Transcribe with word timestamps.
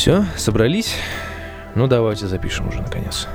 Все, 0.00 0.24
собрались? 0.34 0.94
Ну 1.74 1.86
давайте 1.86 2.26
запишем 2.26 2.68
уже 2.68 2.80
наконец. 2.80 3.28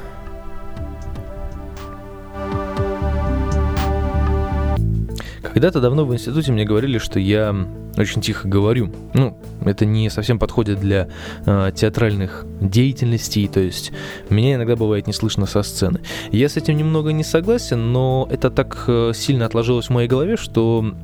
Когда-то 5.44 5.80
давно 5.80 6.06
в 6.06 6.14
институте 6.16 6.52
мне 6.52 6.66
говорили, 6.66 6.98
что 6.98 7.20
я 7.20 7.56
очень 7.98 8.20
тихо 8.20 8.48
говорю. 8.48 8.92
Ну, 9.14 9.38
это 9.64 9.86
не 9.86 10.10
совсем 10.10 10.40
подходит 10.40 10.80
для 10.80 11.08
э, 11.46 11.72
театральных 11.76 12.48
деятельностей, 12.60 13.48
то 13.48 13.60
есть 13.60 13.92
меня 14.32 14.56
иногда 14.56 14.76
бывает 14.76 15.06
не 15.06 15.14
слышно 15.14 15.46
со 15.46 15.62
сцены. 15.62 16.02
Я 16.32 16.50
с 16.50 16.58
этим 16.58 16.78
немного 16.78 17.12
не 17.12 17.24
согласен, 17.24 17.92
но 17.94 18.28
это 18.32 18.50
так 18.50 18.86
э, 18.88 19.12
сильно 19.14 19.46
отложилось 19.46 19.86
в 19.86 19.92
моей 19.92 20.08
голове, 20.08 20.36
что 20.36 20.96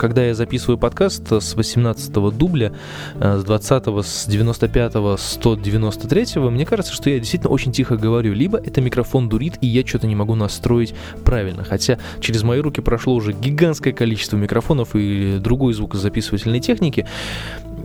когда 0.00 0.24
я 0.24 0.34
записываю 0.34 0.78
подкаст 0.78 1.30
с 1.30 1.54
18-го 1.54 2.30
дубля, 2.30 2.72
э, 3.16 3.38
с 3.38 3.44
20-го, 3.44 4.02
с 4.02 4.26
95-го, 4.28 5.16
193-го, 5.16 6.48
мне 6.48 6.64
кажется, 6.64 6.94
что 6.94 7.10
я 7.10 7.18
действительно 7.18 7.50
очень 7.50 7.70
тихо 7.70 7.98
говорю. 7.98 8.32
Либо 8.32 8.56
это 8.56 8.80
микрофон 8.80 9.28
дурит, 9.28 9.58
и 9.60 9.66
я 9.66 9.86
что-то 9.86 10.06
не 10.06 10.16
могу 10.16 10.34
настроить 10.34 10.94
правильно. 11.22 11.64
Хотя 11.64 11.98
через 12.20 12.42
мои 12.42 12.60
руки 12.60 12.80
прошло 12.80 13.14
уже 13.14 13.34
гигантское 13.34 13.92
количество 13.92 14.38
микрофонов 14.38 14.96
и 14.96 15.36
другой 15.38 15.74
звукозаписывательной 15.74 16.60
техники. 16.60 17.06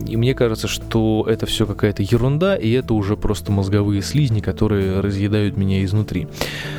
И 0.06 0.16
мне 0.16 0.34
кажется, 0.34 0.68
что 0.68 1.26
это 1.28 1.46
все 1.46 1.66
какая-то 1.66 2.02
ерунда, 2.02 2.56
и 2.56 2.70
это 2.72 2.94
уже 2.94 3.16
просто 3.16 3.52
мозговые 3.52 4.02
слизни, 4.02 4.40
которые 4.40 5.00
разъедают 5.00 5.56
меня 5.56 5.84
изнутри. 5.84 6.28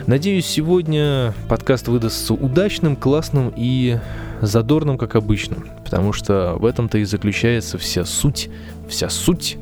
Надеюсь, 0.06 0.46
сегодня 0.46 1.34
подкаст 1.50 1.88
выдастся 1.88 2.34
удачным, 2.34 2.96
классным 2.96 3.54
и 3.56 3.98
задорным, 4.42 4.98
как 4.98 5.16
обычно, 5.16 5.58
потому 5.84 6.14
что 6.14 6.56
в 6.58 6.66
этом-то 6.66 7.00
и 7.00 7.04
заключается 7.04 7.78
вся 7.78 8.06
суть, 8.06 8.50
вся 8.88 9.10
суть 9.10 9.58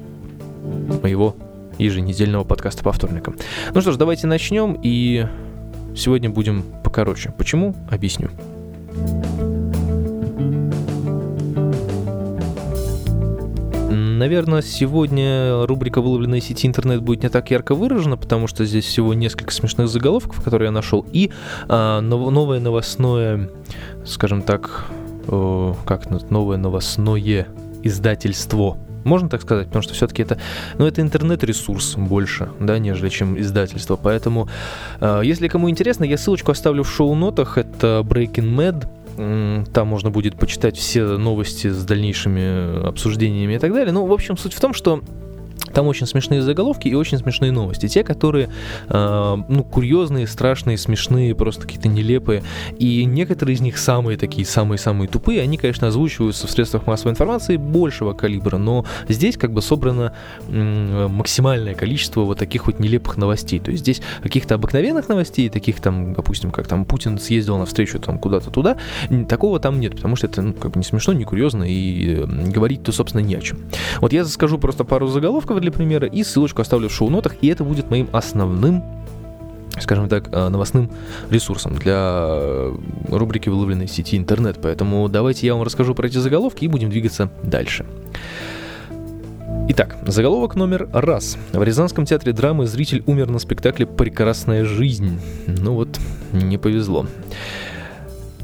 моего 1.02 1.36
еженедельного 1.78 2.44
подкаста 2.44 2.83
по 2.83 2.92
вторникам. 2.92 3.36
Ну 3.73 3.81
что 3.81 3.92
ж, 3.92 3.98
давайте 3.98 4.28
начнем, 4.28 4.78
и 4.81 5.26
сегодня 5.95 6.30
будем 6.30 6.64
покороче. 6.83 7.33
Почему? 7.38 7.76
Объясню. 7.89 8.30
Наверное, 14.16 14.61
сегодня 14.61 15.66
рубрика 15.66 15.99
«Выловленные 16.02 16.39
сети 16.39 16.67
интернет» 16.67 17.02
будет 17.02 17.23
не 17.23 17.30
так 17.30 17.52
ярко 17.52 17.75
выражена, 17.75 18.16
потому 18.16 18.47
что 18.47 18.63
здесь 18.63 18.85
всего 18.85 19.13
несколько 19.13 19.52
смешных 19.52 19.89
заголовков, 19.89 20.41
которые 20.41 20.67
я 20.67 20.71
нашел, 20.71 21.05
и 21.11 21.31
а, 21.67 21.99
новое 21.99 22.61
новостное, 22.61 23.49
скажем 24.05 24.41
так, 24.41 24.86
о, 25.27 25.75
как 25.86 26.09
новое 26.30 26.55
новостное 26.55 27.47
издательство 27.83 28.77
можно 29.03 29.30
так 29.30 29.41
сказать, 29.41 29.67
потому 29.67 29.83
что 29.83 29.93
все-таки 29.93 30.23
это, 30.23 30.39
ну, 30.80 30.88
это 30.88 31.02
интернет-ресурс 31.02 31.95
больше, 31.95 32.49
да, 32.59 32.80
нежели 32.80 33.09
чем 33.09 33.39
издательство. 33.39 33.97
Поэтому, 34.02 34.49
э, 34.99 35.21
если 35.23 35.47
кому 35.47 35.69
интересно, 35.69 36.05
я 36.05 36.17
ссылочку 36.17 36.52
оставлю 36.52 36.81
в 36.81 36.89
шоу-нотах. 36.89 37.59
Это 37.59 38.03
Breaking 38.03 38.55
Mad, 38.55 38.88
там 39.16 39.88
можно 39.88 40.09
будет 40.09 40.38
почитать 40.38 40.77
все 40.77 41.17
новости 41.17 41.67
с 41.69 41.85
дальнейшими 41.85 42.88
обсуждениями 42.88 43.53
и 43.53 43.59
так 43.59 43.73
далее. 43.73 43.94
Ну, 43.94 44.05
в 44.05 44.13
общем, 44.13 44.38
суть 44.38 44.53
в 44.53 44.59
том, 44.59 44.73
что 44.73 45.02
там 45.73 45.88
очень 45.88 46.08
смешные 46.08 46.42
заголовки 46.42 46.88
и 46.88 46.94
очень 46.94 47.17
смешные 47.17 47.52
новости. 47.52 47.88
Те, 47.88 48.03
которые, 48.03 48.50
э, 48.89 49.38
ну, 49.48 49.64
курьезные, 49.64 50.28
страшные, 50.28 50.78
смешные, 50.78 51.36
просто 51.36 51.64
какие-то 51.64 51.88
нелепые. 51.88 52.44
И 52.78 53.03
некоторые 53.06 53.56
из 53.56 53.61
них 53.61 53.78
самые 53.78 54.17
такие, 54.17 54.45
самые-самые 54.45 55.08
тупые, 55.08 55.42
они, 55.42 55.58
конечно, 55.58 55.88
озвучиваются 55.88 56.48
в 56.48 56.52
средствах 56.52 56.88
массовой 56.88 57.11
информации 57.11 57.58
большего 57.58 58.14
калибра, 58.14 58.58
но 58.58 58.86
здесь 59.08 59.38
как 59.38 59.53
бы 59.53 59.61
собрано 59.61 60.14
э, 60.48 61.08
максимальное 61.10 61.73
количество 61.73 62.22
вот 62.22 62.37
таких 62.37 62.67
вот 62.67 62.80
нелепых 62.80 63.17
новостей. 63.17 63.60
То 63.60 63.72
есть 63.72 63.83
здесь 63.83 64.02
каких-то 64.22 64.55
обыкновенных 64.55 65.10
новостей, 65.10 65.49
таких 65.49 65.82
там, 65.82 66.14
допустим, 66.14 66.52
как 66.52 66.67
там 66.67 66.86
Путин 66.86 67.17
съездил 67.17 67.58
на 67.58 67.66
встречу 67.66 67.99
там 67.99 68.20
куда-то 68.20 68.49
туда, 68.49 68.77
такого 69.27 69.60
там 69.60 69.80
нет, 69.80 69.95
потому 69.95 70.16
что 70.16 70.27
это 70.27 70.42
ну, 70.42 70.54
как 70.54 70.72
бы 70.72 70.80
не 70.80 70.86
смешно, 70.86 71.14
не 71.14 71.26
курьезно 71.26 71.64
и 71.64 72.16
э, 72.16 72.26
говорить-то, 72.26 72.92
собственно, 72.92 73.22
не 73.22 73.36
о 73.36 73.42
чем. 73.42 73.60
Вот 73.99 74.14
я 74.14 74.23
скажу 74.26 74.58
просто 74.58 74.83
пару 74.83 75.08
заголовков 75.08 75.45
для 75.54 75.72
примера, 75.72 76.08
и 76.08 76.23
ссылочку 76.23 76.61
оставлю 76.61 76.89
в 76.89 76.94
шоу-нотах, 76.94 77.36
и 77.42 77.48
это 77.48 77.64
будет 77.64 77.89
моим 77.89 78.10
основным 78.11 78.83
скажем 79.80 80.08
так, 80.08 80.30
э, 80.32 80.48
новостным 80.48 80.89
ресурсом 81.30 81.76
для 81.76 81.95
э, 81.98 82.76
рубрики 83.10 83.50
«Выловленной 83.50 83.88
сети 83.88 84.17
интернет». 84.17 84.58
Поэтому 84.61 85.10
давайте 85.10 85.48
я 85.48 85.54
вам 85.54 85.64
расскажу 85.64 85.94
про 85.94 86.08
эти 86.08 86.17
заголовки 86.17 86.64
и 86.64 86.67
будем 86.70 86.89
двигаться 86.89 87.30
дальше. 87.44 87.86
Итак, 89.67 89.98
заголовок 90.05 90.55
номер 90.55 90.88
раз. 90.94 91.38
В 91.52 91.61
Рязанском 91.64 92.05
театре 92.05 92.34
драмы 92.34 92.67
зритель 92.67 93.04
умер 93.05 93.30
на 93.30 93.39
спектакле 93.39 93.86
«Прекрасная 93.86 94.64
жизнь». 94.64 95.20
Ну 95.48 95.73
вот, 95.73 96.00
не 96.32 96.58
повезло. 96.58 97.08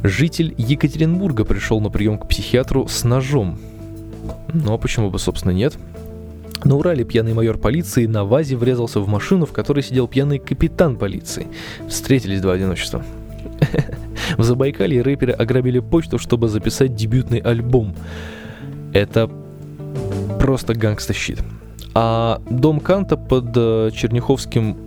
Житель 0.03 0.56
Екатеринбурга 0.57 1.45
пришел 1.45 1.79
на 1.79 1.91
прием 1.91 2.17
к 2.17 2.28
психиатру 2.28 2.88
с 2.88 3.03
ножом. 3.03 3.59
Ну 4.51 4.73
а 4.73 4.78
почему 4.79 5.11
бы, 5.11 5.19
собственно, 5.19 5.51
нет? 5.51 5.78
На 6.63 6.75
Урале 6.75 7.03
пьяный 7.03 7.33
майор 7.33 7.57
полиции 7.57 8.05
на 8.05 8.23
ВАЗе 8.23 8.55
врезался 8.55 8.99
в 8.99 9.07
машину, 9.07 9.45
в 9.45 9.51
которой 9.51 9.81
сидел 9.81 10.07
пьяный 10.07 10.39
капитан 10.39 10.95
полиции. 10.95 11.47
Встретились 11.88 12.41
два 12.41 12.53
одиночества. 12.53 13.03
В 14.38 14.44
Забайкалье 14.44 15.01
рэперы 15.01 15.33
ограбили 15.33 15.79
почту, 15.79 16.17
чтобы 16.17 16.47
записать 16.47 16.95
дебютный 16.95 17.39
альбом. 17.39 17.95
Это 18.94 19.29
просто 20.39 20.73
гангста-щит. 20.73 21.39
А 21.94 22.41
дом 22.49 22.79
Канта 22.79 23.17
под 23.17 23.51
э, 23.55 23.89
Черняховским 23.93 24.78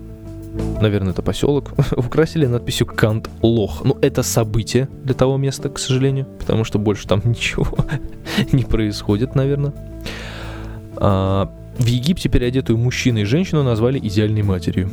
наверное, 0.81 1.13
это 1.13 1.23
поселок, 1.23 1.73
украсили 1.97 2.47
надписью 2.47 2.87
«Кант 2.87 3.29
Лох». 3.43 3.83
Ну, 3.85 3.99
это 4.01 4.23
событие 4.23 4.89
для 5.03 5.15
того 5.15 5.37
места, 5.37 5.69
к 5.69 5.79
сожалению, 5.79 6.27
потому 6.39 6.65
что 6.65 6.79
больше 6.79 7.09
там 7.09 7.21
ничего 7.25 7.67
не 8.53 8.65
происходит, 8.65 9.35
наверное. 9.35 9.73
А, 10.97 11.51
в 11.79 11.87
Египте 11.87 12.29
переодетую 12.29 12.79
мужчину 12.79 13.21
и 13.21 13.25
женщину 13.25 13.63
назвали 13.63 13.99
идеальной 13.99 14.43
матерью. 14.43 14.91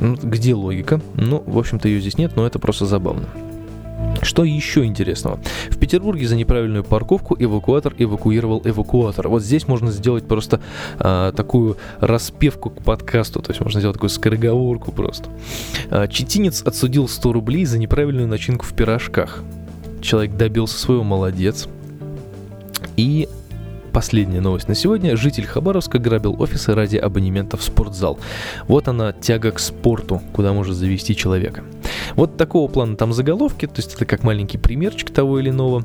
Где 0.00 0.54
логика? 0.54 1.00
Ну, 1.14 1.42
в 1.46 1.58
общем-то, 1.58 1.88
ее 1.88 2.00
здесь 2.00 2.18
нет, 2.18 2.36
но 2.36 2.46
это 2.46 2.58
просто 2.58 2.86
забавно. 2.86 3.28
Что 4.22 4.44
еще 4.44 4.84
интересного? 4.84 5.38
В 5.70 5.78
Петербурге 5.78 6.26
за 6.26 6.36
неправильную 6.36 6.84
парковку 6.84 7.36
эвакуатор 7.38 7.94
эвакуировал 7.98 8.62
эвакуатор. 8.64 9.28
Вот 9.28 9.42
здесь 9.42 9.68
можно 9.68 9.90
сделать 9.90 10.26
просто 10.26 10.60
а, 10.98 11.32
такую 11.32 11.76
распевку 12.00 12.70
к 12.70 12.82
подкасту, 12.82 13.40
то 13.40 13.50
есть 13.50 13.60
можно 13.60 13.80
сделать 13.80 13.94
такую 13.94 14.10
скороговорку 14.10 14.92
просто. 14.92 15.28
А, 15.90 16.08
Четинец 16.08 16.62
отсудил 16.62 17.08
100 17.08 17.32
рублей 17.32 17.64
за 17.66 17.78
неправильную 17.78 18.26
начинку 18.26 18.64
в 18.64 18.74
пирожках. 18.74 19.42
Человек 20.00 20.36
добился 20.36 20.78
своего, 20.78 21.04
молодец. 21.04 21.68
И 22.96 23.28
последняя 23.96 24.42
новость 24.42 24.68
на 24.68 24.74
сегодня. 24.74 25.16
Житель 25.16 25.46
Хабаровска 25.46 25.98
грабил 25.98 26.36
офисы 26.38 26.74
ради 26.74 26.98
абонемента 26.98 27.56
в 27.56 27.62
спортзал. 27.62 28.18
Вот 28.68 28.88
она 28.88 29.14
тяга 29.14 29.52
к 29.52 29.58
спорту, 29.58 30.20
куда 30.34 30.52
может 30.52 30.76
завести 30.76 31.16
человека. 31.16 31.64
Вот 32.14 32.36
такого 32.36 32.70
плана 32.70 32.96
там 32.96 33.14
заголовки, 33.14 33.64
то 33.64 33.76
есть 33.76 33.94
это 33.94 34.04
как 34.04 34.22
маленький 34.22 34.58
примерчик 34.58 35.08
того 35.08 35.40
или 35.40 35.48
иного 35.48 35.82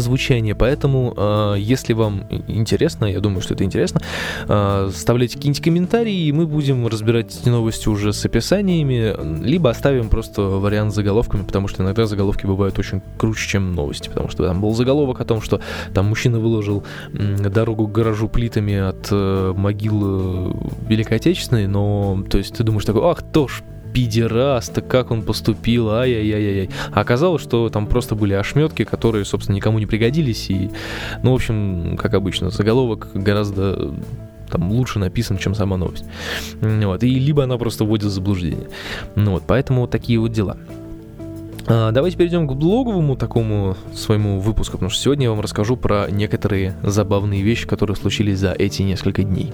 звучание. 0.00 0.54
Поэтому, 0.54 1.14
э, 1.16 1.54
если 1.58 1.92
вам 1.92 2.24
интересно, 2.48 3.06
я 3.06 3.20
думаю, 3.20 3.40
что 3.40 3.54
это 3.54 3.64
интересно, 3.64 4.00
э, 4.48 4.90
вставляйте 4.92 5.36
какие-нибудь 5.36 5.62
комментарии, 5.62 6.14
и 6.14 6.32
мы 6.32 6.46
будем 6.46 6.86
разбирать 6.86 7.36
эти 7.40 7.48
новости 7.48 7.88
уже 7.88 8.12
с 8.12 8.24
описаниями, 8.24 9.14
либо 9.44 9.70
оставим 9.70 10.08
просто 10.08 10.42
вариант 10.42 10.92
с 10.92 10.94
заголовками, 10.94 11.42
потому 11.42 11.68
что 11.68 11.82
иногда 11.82 12.06
заголовки 12.06 12.46
бывают 12.46 12.78
очень 12.78 13.02
круче, 13.18 13.48
чем 13.48 13.74
новости, 13.74 14.08
потому 14.08 14.28
что 14.28 14.46
там 14.46 14.60
был 14.60 14.74
заголовок 14.74 15.20
о 15.20 15.24
том, 15.24 15.40
что 15.40 15.60
там 15.92 16.06
мужчина 16.06 16.38
выложил 16.38 16.84
дорогу 17.12 17.86
к 17.86 17.92
гаражу 17.92 18.28
плитами 18.28 18.76
от 18.76 19.08
э, 19.10 19.52
могилы 19.56 20.54
Великой 20.88 21.18
Отечественной, 21.18 21.66
но, 21.66 22.22
то 22.28 22.38
есть 22.38 22.54
ты 22.54 22.62
думаешь 22.64 22.84
такой, 22.84 23.02
ах, 23.04 23.22
тоже 23.22 23.62
пидераста, 23.94 24.82
как 24.82 25.10
он 25.10 25.22
поступил, 25.22 25.90
ай-яй-яй-яй. 25.90 26.68
А 26.92 27.00
оказалось, 27.00 27.40
что 27.40 27.70
там 27.70 27.86
просто 27.86 28.14
были 28.14 28.34
ошметки, 28.34 28.84
которые, 28.84 29.24
собственно, 29.24 29.56
никому 29.56 29.78
не 29.78 29.86
пригодились. 29.86 30.50
И, 30.50 30.70
ну, 31.22 31.30
в 31.30 31.34
общем, 31.36 31.96
как 31.96 32.12
обычно, 32.12 32.50
заголовок 32.50 33.08
гораздо 33.14 33.94
там 34.50 34.70
лучше 34.70 34.98
написан, 34.98 35.38
чем 35.38 35.54
сама 35.54 35.76
новость. 35.76 36.04
Вот. 36.60 37.02
И 37.02 37.18
либо 37.18 37.44
она 37.44 37.56
просто 37.56 37.84
вводит 37.84 38.06
в 38.06 38.10
заблуждение. 38.10 38.68
Ну 39.14 39.32
вот, 39.32 39.44
поэтому 39.46 39.82
вот 39.82 39.90
такие 39.90 40.18
вот 40.18 40.32
дела. 40.32 40.58
А, 41.66 41.92
давайте 41.92 42.16
перейдем 42.16 42.46
к 42.46 42.52
блоговому 42.52 43.16
такому 43.16 43.76
своему 43.94 44.38
выпуску, 44.38 44.72
потому 44.72 44.90
что 44.90 45.00
сегодня 45.00 45.24
я 45.24 45.30
вам 45.30 45.40
расскажу 45.40 45.76
про 45.76 46.08
некоторые 46.10 46.74
забавные 46.82 47.42
вещи, 47.42 47.66
которые 47.66 47.96
случились 47.96 48.38
за 48.38 48.52
эти 48.52 48.82
несколько 48.82 49.22
дней. 49.22 49.52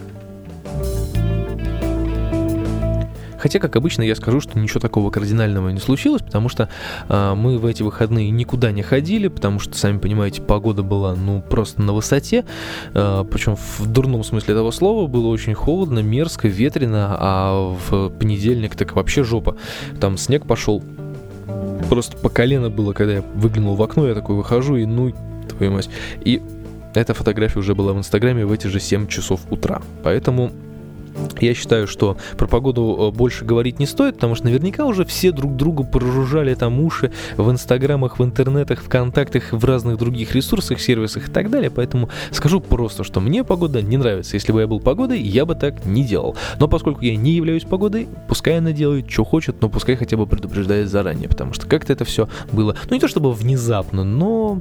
Хотя, 3.41 3.59
как 3.59 3.75
обычно, 3.77 4.03
я 4.03 4.15
скажу, 4.15 4.41
что 4.41 4.59
ничего 4.59 4.81
такого 4.81 5.11
кардинального 5.11 5.71
не 5.71 5.81
случилось, 5.81 6.23
потому 6.23 6.49
что 6.51 6.69
э, 7.09 7.35
мы 7.35 7.59
в 7.59 7.65
эти 7.65 7.83
выходные 7.83 8.31
никуда 8.31 8.71
не 8.71 8.83
ходили, 8.83 9.29
потому 9.29 9.59
что, 9.59 9.77
сами 9.77 9.99
понимаете, 9.99 10.43
погода 10.43 10.83
была, 10.83 11.15
ну, 11.15 11.41
просто 11.41 11.81
на 11.81 11.95
высоте, 11.95 12.45
э, 12.93 13.25
причем 13.31 13.57
в 13.57 13.87
дурном 13.87 14.25
смысле 14.25 14.53
этого 14.53 14.71
слова, 14.71 15.07
было 15.07 15.29
очень 15.29 15.55
холодно, 15.55 16.01
мерзко, 16.01 16.49
ветрено, 16.49 17.17
а 17.19 17.77
в 17.89 18.11
понедельник 18.11 18.77
так 18.77 18.95
вообще 18.95 19.25
жопа. 19.25 19.57
Там 20.01 20.19
снег 20.19 20.47
пошел, 20.47 20.83
просто 21.89 22.17
по 22.19 22.29
колено 22.29 22.69
было, 22.69 22.93
когда 22.93 23.15
я 23.15 23.25
выглянул 23.35 23.75
в 23.75 23.83
окно, 23.83 24.07
я 24.07 24.15
такой 24.15 24.37
выхожу 24.37 24.77
и 24.77 24.85
ну, 24.85 25.15
твою 25.49 25.73
мать. 25.73 25.89
И 26.25 26.43
эта 26.95 27.15
фотография 27.15 27.59
уже 27.59 27.75
была 27.75 27.93
в 27.93 27.99
Инстаграме 27.99 28.45
в 28.45 28.53
эти 28.53 28.67
же 28.67 28.81
7 28.81 29.07
часов 29.07 29.41
утра. 29.51 29.81
Поэтому 30.03 30.53
я 31.41 31.55
считаю, 31.55 31.87
что 31.87 32.17
про 32.37 32.47
погоду 32.47 33.13
э, 33.13 33.17
больше 33.17 33.45
говорить 33.45 33.79
не 33.79 33.87
стоит, 33.87 34.17
потому 34.17 34.35
что 34.35 34.47
наверняка 34.47 34.85
уже 34.85 35.05
все 35.05 35.33
друг 35.33 35.57
другу 35.57 35.85
проружали 35.85 36.55
там 36.55 36.81
уши 36.81 37.13
в 37.37 37.51
инстаграмах, 37.51 38.19
в 38.19 38.25
интернетах, 38.25 38.83
в 38.83 38.89
контактах, 38.89 39.53
в 39.53 39.65
разных 39.65 39.99
других 39.99 40.35
ресурсах, 40.35 40.81
сервисах 40.81 41.29
и 41.29 41.31
так 41.31 41.51
далее. 41.51 41.71
Поэтому 41.71 42.09
скажу 42.31 42.61
просто, 42.61 43.05
что 43.05 43.21
мне 43.21 43.45
погода 43.45 43.83
не 43.83 43.97
нравится. 43.97 44.37
Если 44.37 44.53
бы 44.53 44.61
я 44.61 44.67
был 44.67 44.81
погодой, 44.81 45.21
я 45.21 45.45
бы 45.45 45.55
так 45.55 45.85
не 45.85 46.05
делал. 46.05 46.37
Но 46.59 46.69
поскольку 46.69 47.05
я 47.05 47.17
не 47.17 47.33
являюсь 47.33 47.65
погодой, 47.65 48.09
пускай 48.29 48.59
она 48.59 48.73
делает, 48.73 49.11
что 49.11 49.25
хочет, 49.25 49.61
но 49.61 49.69
пускай 49.69 49.97
хотя 49.97 50.17
бы 50.17 50.27
предупреждает 50.27 50.89
заранее, 50.89 51.29
потому 51.29 51.53
что 51.53 51.67
как-то 51.67 51.93
это 51.93 52.05
все 52.05 52.29
было, 52.53 52.77
ну 52.89 52.95
не 52.95 53.01
то 53.01 53.09
чтобы 53.09 53.33
внезапно, 53.33 54.05
но 54.05 54.61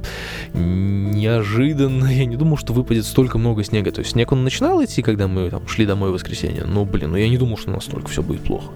неожиданно. 0.54 2.06
Я 2.10 2.26
не 2.26 2.36
думал, 2.36 2.56
что 2.56 2.72
выпадет 2.72 3.04
столько 3.04 3.38
много 3.38 3.64
снега. 3.64 3.90
То 3.90 4.00
есть 4.00 4.12
снег 4.12 4.32
он 4.32 4.44
начинал 4.44 4.82
идти, 4.84 5.02
когда 5.02 5.28
мы 5.28 5.50
там 5.50 5.66
шли 5.68 5.86
домой 5.86 6.10
в 6.10 6.14
воскресенье, 6.14 6.39
воскресенье. 6.40 6.64
Ну, 6.64 6.84
блин, 6.84 7.10
ну 7.10 7.16
я 7.16 7.28
не 7.28 7.38
думал, 7.38 7.56
что 7.56 7.70
настолько 7.70 8.08
все 8.08 8.22
будет 8.22 8.42
плохо. 8.42 8.72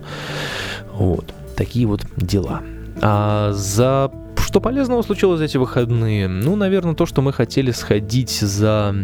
Вот. 0.93 1.33
Такие 1.57 1.87
вот 1.87 2.05
дела. 2.17 2.63
А 3.03 3.53
за 3.53 4.11
что 4.39 4.61
полезного 4.61 5.03
случилось 5.03 5.41
эти 5.41 5.57
выходные? 5.57 6.29
Ну, 6.29 6.57
наверное, 6.57 6.95
то, 6.95 7.07
что 7.07 7.23
мы 7.23 7.33
хотели 7.33 7.71
сходить 7.71 8.31
за 8.31 8.95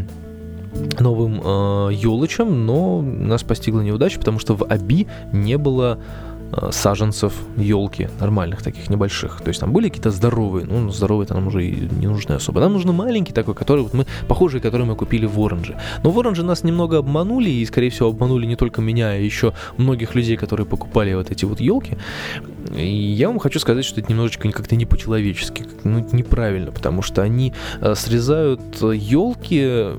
новым 1.00 1.40
э, 1.42 1.94
елочем, 1.94 2.66
но 2.66 3.02
нас 3.02 3.42
постигла 3.42 3.80
неудача, 3.80 4.18
потому 4.18 4.38
что 4.38 4.54
в 4.54 4.64
Аби 4.70 5.08
не 5.32 5.58
было 5.58 5.98
саженцев 6.70 7.32
елки, 7.56 8.08
нормальных 8.20 8.62
таких 8.62 8.90
небольших. 8.90 9.40
То 9.40 9.48
есть 9.48 9.60
там 9.60 9.72
были 9.72 9.88
какие-то 9.88 10.10
здоровые, 10.10 10.66
ну, 10.66 10.90
здоровые-то 10.90 11.34
нам 11.34 11.46
уже 11.46 11.64
и 11.64 11.88
не 11.98 12.06
нужны 12.06 12.34
особо. 12.34 12.60
Нам 12.60 12.72
нужен 12.72 12.92
маленький 12.92 13.32
такой, 13.32 13.54
который 13.54 13.84
вот 13.84 13.94
мы, 13.94 14.06
похожий, 14.28 14.60
который 14.60 14.86
мы 14.86 14.96
купили 14.96 15.26
в 15.26 15.38
Оранже. 15.40 15.78
Но 16.02 16.10
в 16.10 16.18
Оранже 16.18 16.42
нас 16.42 16.64
немного 16.64 16.98
обманули, 16.98 17.50
и, 17.50 17.64
скорее 17.64 17.90
всего, 17.90 18.08
обманули 18.08 18.46
не 18.46 18.56
только 18.56 18.82
меня, 18.82 19.10
а 19.10 19.14
еще 19.14 19.54
многих 19.76 20.14
людей, 20.14 20.36
которые 20.36 20.66
покупали 20.66 21.14
вот 21.14 21.30
эти 21.30 21.44
вот 21.44 21.60
елки. 21.60 21.96
И 22.76 22.86
я 22.86 23.28
вам 23.28 23.38
хочу 23.38 23.58
сказать, 23.58 23.84
что 23.84 24.00
это 24.00 24.10
немножечко 24.10 24.50
как-то 24.50 24.76
не 24.76 24.86
по-человечески, 24.86 25.66
ну, 25.84 26.06
неправильно, 26.12 26.72
потому 26.72 27.02
что 27.02 27.22
они 27.22 27.52
э, 27.80 27.94
срезают 27.94 28.60
елки 28.82 29.90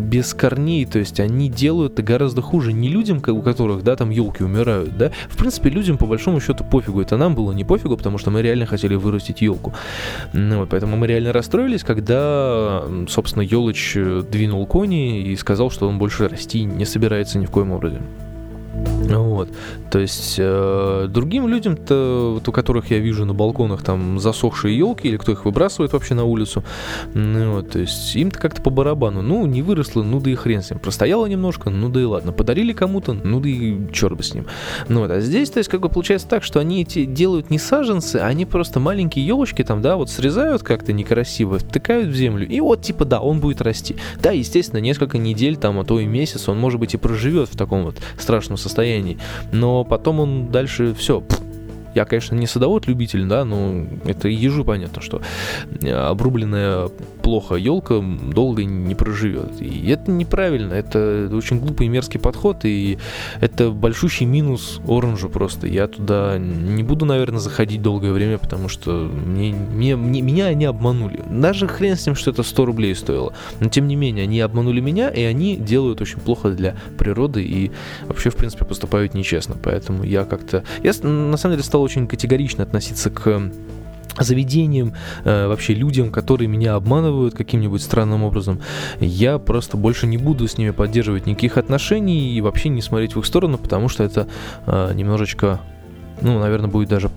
без 0.00 0.34
корней, 0.34 0.84
то 0.86 0.98
есть 0.98 1.20
они 1.20 1.48
делают 1.48 1.94
это 1.94 2.02
гораздо 2.02 2.42
хуже 2.42 2.72
не 2.72 2.88
людям, 2.88 3.22
у 3.24 3.42
которых, 3.42 3.84
да, 3.84 3.94
там 3.94 4.10
елки 4.10 4.42
умирают, 4.42 4.96
да, 4.98 5.12
в 5.28 5.36
принципе, 5.36 5.70
людям 5.84 5.98
по 5.98 6.06
большому 6.06 6.40
счету 6.40 6.64
пофигу, 6.64 7.02
это 7.02 7.18
нам 7.18 7.34
было 7.34 7.52
не 7.52 7.64
пофигу, 7.64 7.96
потому 7.96 8.16
что 8.16 8.30
мы 8.30 8.40
реально 8.40 8.64
хотели 8.64 8.94
вырастить 8.94 9.42
елку, 9.42 9.74
ну, 10.32 10.60
вот, 10.60 10.70
поэтому 10.70 10.96
мы 10.96 11.06
реально 11.06 11.32
расстроились, 11.32 11.84
когда, 11.84 12.82
собственно, 13.08 13.42
елыч 13.42 13.96
э, 13.96 14.22
двинул 14.22 14.66
кони 14.66 15.20
и 15.20 15.36
сказал, 15.36 15.70
что 15.70 15.86
он 15.88 15.98
больше 15.98 16.28
расти 16.28 16.64
не 16.64 16.86
собирается 16.86 17.38
ни 17.38 17.44
в 17.44 17.50
коем 17.50 17.72
образе. 17.72 18.00
Вот. 19.08 19.48
То 19.90 19.98
есть 19.98 20.36
э, 20.38 21.06
другим 21.08 21.48
людям-то, 21.48 22.32
вот 22.34 22.48
у 22.48 22.52
которых 22.52 22.90
я 22.90 22.98
вижу 22.98 23.24
на 23.24 23.34
балконах 23.34 23.82
там 23.82 24.18
засохшие 24.18 24.76
елки, 24.76 25.08
или 25.08 25.16
кто 25.16 25.32
их 25.32 25.44
выбрасывает 25.44 25.92
вообще 25.92 26.14
на 26.14 26.24
улицу, 26.24 26.64
ну, 27.14 27.54
вот, 27.54 27.70
то 27.70 27.78
есть 27.78 28.16
им-то 28.16 28.38
как-то 28.38 28.62
по 28.62 28.70
барабану. 28.70 29.22
Ну, 29.22 29.46
не 29.46 29.62
выросло, 29.62 30.02
ну 30.02 30.20
да 30.20 30.30
и 30.30 30.34
хрен 30.34 30.62
с 30.62 30.70
ним. 30.70 30.78
Простояло 30.78 31.26
немножко, 31.26 31.70
ну 31.70 31.88
да 31.88 32.00
и 32.00 32.04
ладно. 32.04 32.32
Подарили 32.32 32.72
кому-то, 32.72 33.12
ну 33.12 33.40
да 33.40 33.48
и 33.48 33.78
черт 33.92 34.16
бы 34.16 34.22
с 34.22 34.34
ним. 34.34 34.46
Ну 34.88 35.00
вот, 35.00 35.10
а 35.10 35.20
здесь, 35.20 35.50
то 35.50 35.58
есть, 35.58 35.70
как 35.70 35.80
бы 35.80 35.88
получается 35.88 36.28
так, 36.28 36.42
что 36.42 36.60
они 36.60 36.82
эти 36.82 37.04
делают 37.04 37.50
не 37.50 37.58
саженцы, 37.58 38.16
а 38.16 38.26
они 38.26 38.46
просто 38.46 38.80
маленькие 38.80 39.26
елочки 39.26 39.62
там, 39.62 39.82
да, 39.82 39.96
вот 39.96 40.10
срезают 40.10 40.62
как-то 40.62 40.92
некрасиво, 40.92 41.58
втыкают 41.58 42.08
в 42.08 42.14
землю, 42.14 42.46
и 42.46 42.60
вот 42.60 42.82
типа, 42.82 43.04
да, 43.04 43.20
он 43.20 43.40
будет 43.40 43.60
расти. 43.60 43.96
Да, 44.22 44.30
естественно, 44.32 44.80
несколько 44.80 45.18
недель 45.18 45.56
там, 45.56 45.78
а 45.78 45.84
то 45.84 46.00
и 46.00 46.06
месяц 46.06 46.48
он, 46.48 46.58
может 46.58 46.80
быть, 46.80 46.94
и 46.94 46.96
проживет 46.96 47.48
в 47.48 47.56
таком 47.56 47.84
вот 47.84 47.96
страшном 48.18 48.56
состоянии. 48.56 48.93
Но 49.52 49.84
потом 49.84 50.20
он 50.20 50.50
дальше 50.50 50.94
все, 50.94 51.22
я, 51.94 52.04
конечно, 52.04 52.34
не 52.34 52.46
садовод-любитель, 52.46 53.24
да, 53.26 53.44
но 53.44 53.86
это 54.04 54.28
ежу 54.28 54.64
понятно, 54.64 55.00
что 55.02 55.22
обрубленная 55.82 56.88
плохо 57.22 57.54
елка 57.54 58.00
долго 58.00 58.64
не 58.64 58.94
проживет. 58.94 59.60
И 59.60 59.88
это 59.88 60.10
неправильно, 60.10 60.74
это 60.74 61.30
очень 61.32 61.58
глупый 61.58 61.86
и 61.86 61.88
мерзкий 61.90 62.20
подход, 62.20 62.64
и 62.64 62.98
это 63.40 63.70
большущий 63.70 64.26
минус 64.26 64.80
оранжу 64.86 65.28
просто. 65.28 65.66
Я 65.66 65.88
туда 65.88 66.38
не 66.38 66.82
буду, 66.82 67.06
наверное, 67.06 67.40
заходить 67.40 67.82
долгое 67.82 68.12
время, 68.12 68.38
потому 68.38 68.68
что 68.68 69.10
мне, 69.26 69.54
мне, 69.54 69.96
мне, 69.96 70.20
меня 70.20 70.46
они 70.46 70.64
обманули. 70.64 71.22
Даже 71.30 71.66
хрен 71.66 71.96
с 71.96 72.06
ним, 72.06 72.14
что 72.14 72.30
это 72.30 72.42
100 72.42 72.64
рублей 72.64 72.94
стоило. 72.94 73.32
Но 73.60 73.68
тем 73.68 73.88
не 73.88 73.96
менее, 73.96 74.24
они 74.24 74.40
обманули 74.40 74.80
меня, 74.80 75.08
и 75.08 75.22
они 75.22 75.56
делают 75.56 76.00
очень 76.00 76.20
плохо 76.20 76.50
для 76.50 76.76
природы 76.98 77.42
и 77.42 77.70
вообще, 78.06 78.30
в 78.30 78.36
принципе, 78.36 78.64
поступают 78.64 79.14
нечестно. 79.14 79.56
Поэтому 79.62 80.04
я 80.04 80.24
как-то... 80.24 80.64
Я, 80.82 80.92
на 81.02 81.36
самом 81.36 81.56
деле, 81.56 81.64
стал 81.64 81.83
очень 81.84 82.06
категорично 82.08 82.64
относиться 82.64 83.10
к 83.10 83.50
заведениям, 84.18 84.94
э, 85.24 85.46
вообще 85.48 85.74
людям, 85.74 86.10
которые 86.10 86.48
меня 86.48 86.74
обманывают 86.74 87.34
каким-нибудь 87.34 87.82
странным 87.82 88.22
образом, 88.22 88.60
я 89.00 89.38
просто 89.38 89.76
больше 89.76 90.06
не 90.06 90.18
буду 90.18 90.46
с 90.46 90.56
ними 90.56 90.70
поддерживать 90.70 91.26
никаких 91.26 91.56
отношений 91.56 92.34
и 92.34 92.40
вообще 92.40 92.68
не 92.68 92.82
смотреть 92.82 93.16
в 93.16 93.18
их 93.18 93.26
сторону, 93.26 93.58
потому 93.58 93.88
что 93.88 94.04
это 94.04 94.28
э, 94.66 94.92
немножечко 94.94 95.60
ну, 96.20 96.38
наверное, 96.38 96.68
будет 96.68 96.88
даже 96.88 97.10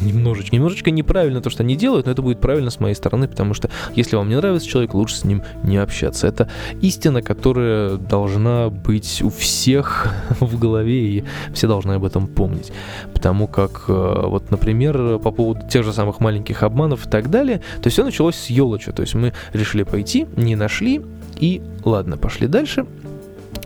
немножечко, 0.00 0.54
немножечко 0.54 0.90
неправильно 0.90 1.40
то, 1.40 1.50
что 1.50 1.62
они 1.62 1.76
делают, 1.76 2.06
но 2.06 2.12
это 2.12 2.22
будет 2.22 2.40
правильно 2.40 2.70
с 2.70 2.80
моей 2.80 2.94
стороны, 2.94 3.28
потому 3.28 3.54
что 3.54 3.70
если 3.94 4.16
вам 4.16 4.28
не 4.28 4.36
нравится 4.36 4.68
человек, 4.68 4.94
лучше 4.94 5.16
с 5.16 5.24
ним 5.24 5.42
не 5.62 5.76
общаться. 5.76 6.26
Это 6.26 6.48
истина, 6.80 7.22
которая 7.22 7.96
должна 7.96 8.70
быть 8.70 9.22
у 9.22 9.30
всех 9.30 10.08
в 10.40 10.58
голове, 10.58 11.18
и 11.18 11.24
все 11.54 11.66
должны 11.68 11.92
об 11.92 12.04
этом 12.04 12.26
помнить. 12.26 12.72
Потому 13.12 13.46
как, 13.46 13.84
э, 13.88 14.22
вот, 14.26 14.50
например, 14.50 15.18
по 15.18 15.30
поводу 15.30 15.66
тех 15.68 15.84
же 15.84 15.92
самых 15.92 16.20
маленьких 16.20 16.62
обманов 16.62 17.06
и 17.06 17.10
так 17.10 17.30
далее, 17.30 17.60
то 17.82 17.90
все 17.90 18.04
началось 18.04 18.36
с 18.36 18.50
елоча, 18.50 18.92
то 18.92 19.02
есть 19.02 19.14
мы 19.14 19.32
решили 19.52 19.82
пойти, 19.82 20.26
не 20.36 20.56
нашли, 20.56 21.00
и 21.38 21.62
ладно, 21.84 22.16
пошли 22.16 22.46
дальше, 22.46 22.86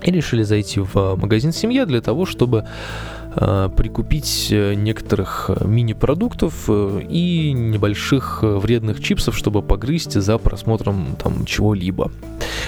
и 0.02 0.10
решили 0.10 0.42
зайти 0.42 0.80
в 0.80 1.16
магазин 1.16 1.52
«Семья» 1.52 1.86
для 1.86 2.00
того, 2.00 2.26
чтобы 2.26 2.66
прикупить 3.76 4.48
э, 4.50 4.74
некоторых 4.74 5.46
э, 5.48 5.66
мини-продуктов 5.66 6.68
и 6.68 7.52
небольших 7.52 8.42
вредных 8.42 9.02
чипсов, 9.02 9.36
чтобы 9.36 9.62
погрызть 9.62 10.12
за 10.12 10.38
просмотром 10.38 11.16
там 11.22 11.44
чего-либо. 11.44 12.10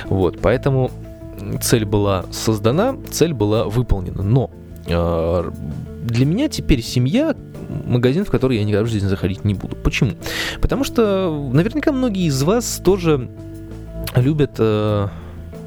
Вот, 0.07 0.39
поэтому 0.41 0.91
цель 1.61 1.85
была 1.85 2.25
создана, 2.31 2.97
цель 3.11 3.33
была 3.33 3.65
выполнена. 3.65 4.23
Но 4.23 4.51
для 4.87 6.25
меня 6.25 6.49
теперь 6.49 6.81
семья 6.81 7.35
магазин, 7.85 8.25
в 8.25 8.31
который 8.31 8.59
я 8.59 8.65
никогда 8.65 8.85
в 8.85 8.89
жизни 8.89 9.09
заходить 9.09 9.45
не 9.45 9.55
буду. 9.55 9.75
Почему? 9.75 10.13
Потому 10.61 10.85
что 10.85 11.51
наверняка 11.53 11.91
многие 11.91 12.27
из 12.27 12.41
вас 12.45 12.81
тоже 12.85 13.29
любят 14.15 14.61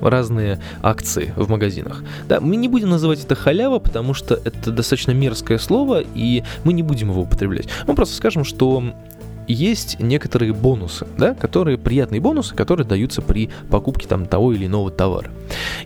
разные 0.01 0.59
акции 0.81 1.33
в 1.35 1.49
магазинах. 1.49 2.03
Да, 2.27 2.39
мы 2.39 2.55
не 2.55 2.67
будем 2.67 2.89
называть 2.89 3.23
это 3.23 3.35
халява, 3.35 3.79
потому 3.79 4.13
что 4.13 4.35
это 4.35 4.71
достаточно 4.71 5.11
мерзкое 5.11 5.57
слово, 5.57 6.03
и 6.15 6.43
мы 6.63 6.73
не 6.73 6.83
будем 6.83 7.09
его 7.09 7.21
употреблять. 7.21 7.67
Мы 7.87 7.95
просто 7.95 8.15
скажем, 8.15 8.43
что 8.43 8.83
есть 9.53 9.99
некоторые 9.99 10.53
бонусы, 10.53 11.07
да, 11.17 11.33
которые 11.33 11.77
приятные 11.77 12.21
бонусы, 12.21 12.55
которые 12.55 12.85
даются 12.85 13.21
при 13.21 13.49
покупке 13.69 14.07
там 14.07 14.25
того 14.25 14.53
или 14.53 14.67
иного 14.67 14.91
товара. 14.91 15.31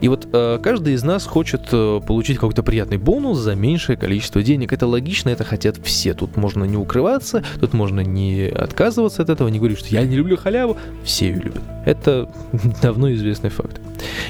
И 0.01 0.09
вот 0.09 0.27
э, 0.31 0.59
каждый 0.61 0.93
из 0.93 1.03
нас 1.03 1.25
хочет 1.25 1.61
э, 1.71 2.01
получить 2.05 2.37
какой-то 2.37 2.61
приятный 2.61 2.97
бонус 2.97 3.37
за 3.37 3.55
меньшее 3.55 3.95
количество 3.97 4.43
денег. 4.43 4.73
Это 4.73 4.85
логично, 4.85 5.29
это 5.29 5.43
хотят 5.43 5.77
все. 5.83 6.13
Тут 6.13 6.35
можно 6.35 6.65
не 6.65 6.77
укрываться, 6.77 7.43
тут 7.59 7.73
можно 7.73 8.01
не 8.01 8.49
отказываться 8.49 9.21
от 9.21 9.29
этого, 9.29 9.47
не 9.47 9.59
говорить, 9.59 9.79
что 9.79 9.87
я 9.89 10.03
не 10.03 10.15
люблю 10.15 10.35
халяву. 10.35 10.77
Все 11.03 11.27
ее 11.27 11.35
любят. 11.35 11.61
Это 11.85 12.29
давно 12.81 13.13
известный 13.13 13.49
факт. 13.49 13.79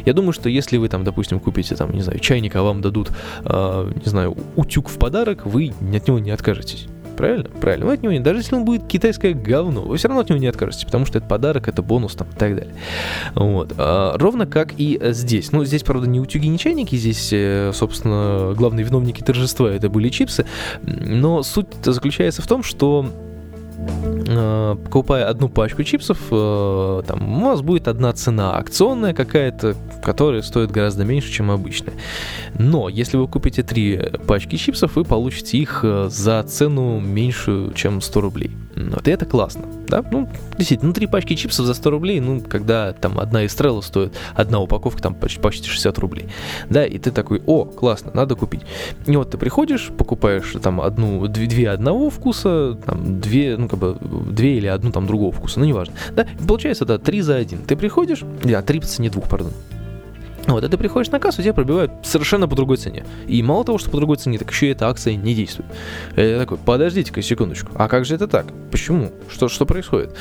Я 0.05 0.13
думаю, 0.13 0.33
что 0.33 0.49
если 0.49 0.77
вы 0.77 0.89
там, 0.89 1.03
допустим, 1.03 1.39
купите 1.39 1.75
там, 1.75 1.91
не 1.91 2.01
знаю, 2.01 2.19
чайник, 2.19 2.55
а 2.55 2.61
вам 2.61 2.81
дадут, 2.81 3.09
э, 3.45 3.91
не 3.95 4.09
знаю, 4.09 4.37
утюг 4.55 4.89
в 4.89 4.97
подарок, 4.99 5.45
вы 5.45 5.73
от 5.93 6.07
него 6.07 6.19
не 6.19 6.31
откажетесь 6.31 6.87
правильно? 7.15 7.50
Правильно. 7.50 7.86
Вы 7.86 7.93
от 7.93 8.03
него 8.03 8.13
не, 8.13 8.20
даже 8.20 8.39
если 8.39 8.55
он 8.55 8.65
будет 8.65 8.88
китайское 8.88 9.34
говно, 9.34 9.82
вы 9.82 9.98
все 9.98 10.08
равно 10.08 10.22
от 10.22 10.29
него 10.29 10.39
не 10.39 10.48
откажетесь, 10.48 10.86
потому 10.86 11.05
что 11.05 11.17
это 11.17 11.27
подарок, 11.27 11.67
это 11.67 11.82
бонус 11.82 12.13
там 12.15 12.27
и 12.29 12.39
так 12.39 12.55
далее. 12.55 12.74
Вот. 13.36 13.74
А, 13.77 14.17
ровно 14.17 14.46
как 14.46 14.74
и 14.77 15.00
здесь. 15.12 15.51
Ну, 15.51 15.65
здесь, 15.65 15.84
правда, 15.84 16.08
не 16.08 16.20
утюги, 16.20 16.48
не 16.48 16.58
чайники, 16.58 16.96
здесь, 16.96 17.29
э, 17.32 17.72
собственно, 17.74 18.53
главные 18.55 18.86
виновники 18.86 19.22
торжества 19.22 19.72
это 19.72 19.89
были 19.89 20.10
чипсы, 20.10 20.46
но 20.82 21.43
суть 21.43 21.67
заключается 21.84 22.41
в 22.41 22.48
том, 22.48 22.63
что 22.63 23.10
Э, 23.13 23.32
покупая 24.83 25.27
одну 25.27 25.49
пачку 25.49 25.83
чипсов, 25.83 26.19
э, 26.31 27.03
там 27.07 27.43
у 27.43 27.45
вас 27.45 27.61
будет 27.61 27.87
одна 27.87 28.13
цена 28.13 28.55
акционная 28.57 29.13
какая-то, 29.13 29.75
которая 30.03 30.41
стоит 30.41 30.71
гораздо 30.71 31.03
меньше, 31.03 31.31
чем 31.31 31.51
обычная. 31.51 31.93
Но 32.57 32.89
если 32.89 33.17
вы 33.17 33.27
купите 33.27 33.63
три 33.63 33.99
пачки 34.27 34.55
чипсов, 34.55 34.95
вы 34.95 35.03
получите 35.03 35.57
их 35.57 35.81
э, 35.83 36.09
за 36.09 36.43
цену 36.43 36.99
меньше, 36.99 37.71
чем 37.75 38.01
100 38.01 38.21
рублей. 38.21 38.51
Вот 38.75 39.07
и 39.07 39.11
это 39.11 39.25
классно, 39.25 39.65
да? 39.87 40.03
Ну, 40.11 40.27
действительно, 40.57 40.89
ну, 40.89 40.93
три 40.93 41.05
пачки 41.05 41.35
чипсов 41.35 41.65
за 41.65 41.73
100 41.73 41.89
рублей, 41.91 42.19
ну, 42.19 42.41
когда 42.41 42.91
там 42.93 43.19
одна 43.19 43.45
Эстрелла 43.45 43.81
стоит, 43.81 44.13
одна 44.35 44.59
упаковка 44.59 45.01
там 45.01 45.13
почти, 45.13 45.39
почти 45.39 45.69
60 45.69 45.97
рублей, 45.99 46.25
да, 46.69 46.85
и 46.85 46.97
ты 46.97 47.11
такой, 47.11 47.41
о, 47.45 47.65
классно, 47.65 48.11
надо 48.13 48.35
купить. 48.35 48.61
И 49.05 49.15
вот 49.15 49.31
ты 49.31 49.37
приходишь, 49.37 49.91
покупаешь 49.95 50.55
там 50.61 50.81
одну, 50.81 51.27
две, 51.27 51.45
две 51.45 51.69
одного 51.69 52.09
вкуса, 52.09 52.77
там, 52.85 53.21
две, 53.21 53.57
ну, 53.57 53.67
как 53.74 53.80
бы, 53.80 53.98
две 54.32 54.58
или 54.58 54.68
одну 54.68 54.92
там 54.92 55.08
другого 55.08 55.32
вкуса, 55.32 55.60
ну, 55.60 55.65
неважно, 55.65 55.96
да, 56.12 56.27
получается, 56.48 56.86
да, 56.86 56.98
три 56.98 57.22
за 57.22 57.36
один. 57.36 57.60
Ты 57.60 57.75
приходишь, 57.75 58.22
да, 58.44 58.62
три 58.62 58.80
по 58.80 58.86
цене 58.86 59.10
двух, 59.10 59.27
пардон, 59.27 59.53
вот, 60.46 60.63
а 60.63 60.70
ты 60.70 60.77
приходишь 60.77 61.12
на 61.12 61.20
кассу, 61.20 61.42
тебя 61.42 61.53
пробивают 61.53 61.92
совершенно 62.03 62.48
по 62.48 62.56
другой 62.56 62.77
цене. 62.77 63.06
И 63.27 63.42
мало 63.42 63.63
того, 63.63 63.77
что 63.77 63.89
по 63.89 63.98
другой 63.98 64.18
цене, 64.18 64.38
так 64.38 64.51
еще 64.51 64.68
и 64.68 64.72
эта 64.72 64.89
акция 64.89 65.15
не 65.15 65.34
действует. 65.34 65.70
Я 66.15 66.38
такой, 66.38 66.58
подождите-ка 66.58 67.22
секундочку, 67.22 67.72
а 67.75 67.88
как 67.88 68.06
же 68.06 68.15
это 68.15 68.27
так? 68.27 68.48
Почему? 68.70 69.12
Что, 69.30 69.48
что 69.48 69.65
происходит? 69.65 70.15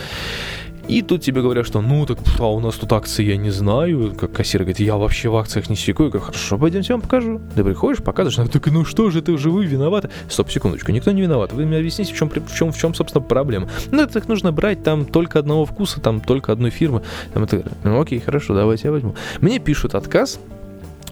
И 0.88 1.02
тут 1.02 1.22
тебе 1.22 1.42
говорят, 1.42 1.66
что 1.66 1.80
ну 1.80 2.04
так 2.06 2.18
а 2.38 2.52
у 2.52 2.60
нас 2.60 2.74
тут 2.74 2.92
акции 2.92 3.24
я 3.24 3.36
не 3.36 3.50
знаю. 3.50 4.14
Как 4.18 4.32
кассир 4.32 4.62
говорит, 4.62 4.80
я 4.80 4.96
вообще 4.96 5.28
в 5.28 5.36
акциях 5.36 5.70
не 5.70 5.76
секу. 5.76 6.04
Я 6.04 6.08
говорю, 6.10 6.26
хорошо, 6.26 6.58
пойдемте 6.58 6.88
я 6.92 6.96
вам 6.96 7.02
покажу. 7.02 7.40
Ты 7.54 7.64
приходишь, 7.64 8.02
показываешь, 8.02 8.50
так 8.50 8.66
ну 8.66 8.84
что 8.84 9.10
же, 9.10 9.22
ты 9.22 9.36
же 9.38 9.50
вы 9.50 9.64
виноваты. 9.64 10.10
Стоп, 10.28 10.50
секундочку, 10.50 10.92
никто 10.92 11.12
не 11.12 11.22
виноват. 11.22 11.52
Вы 11.52 11.66
мне 11.66 11.78
объясните, 11.78 12.12
в 12.12 12.16
чем, 12.16 12.28
в 12.30 12.54
чем, 12.54 12.72
в 12.72 12.78
чем 12.78 12.94
собственно, 12.94 13.24
проблема. 13.24 13.68
Ну, 13.90 14.02
их 14.04 14.28
нужно 14.28 14.52
брать 14.52 14.82
там 14.82 15.04
только 15.04 15.38
одного 15.38 15.64
вкуса, 15.66 16.00
там 16.00 16.20
только 16.20 16.52
одной 16.52 16.70
фирмы. 16.70 17.02
Там, 17.32 17.44
это, 17.44 17.64
ну 17.84 18.00
окей, 18.00 18.20
хорошо, 18.20 18.54
давайте 18.54 18.88
я 18.88 18.92
возьму. 18.92 19.14
Мне 19.40 19.58
пишут 19.58 19.94
отказ, 19.94 20.40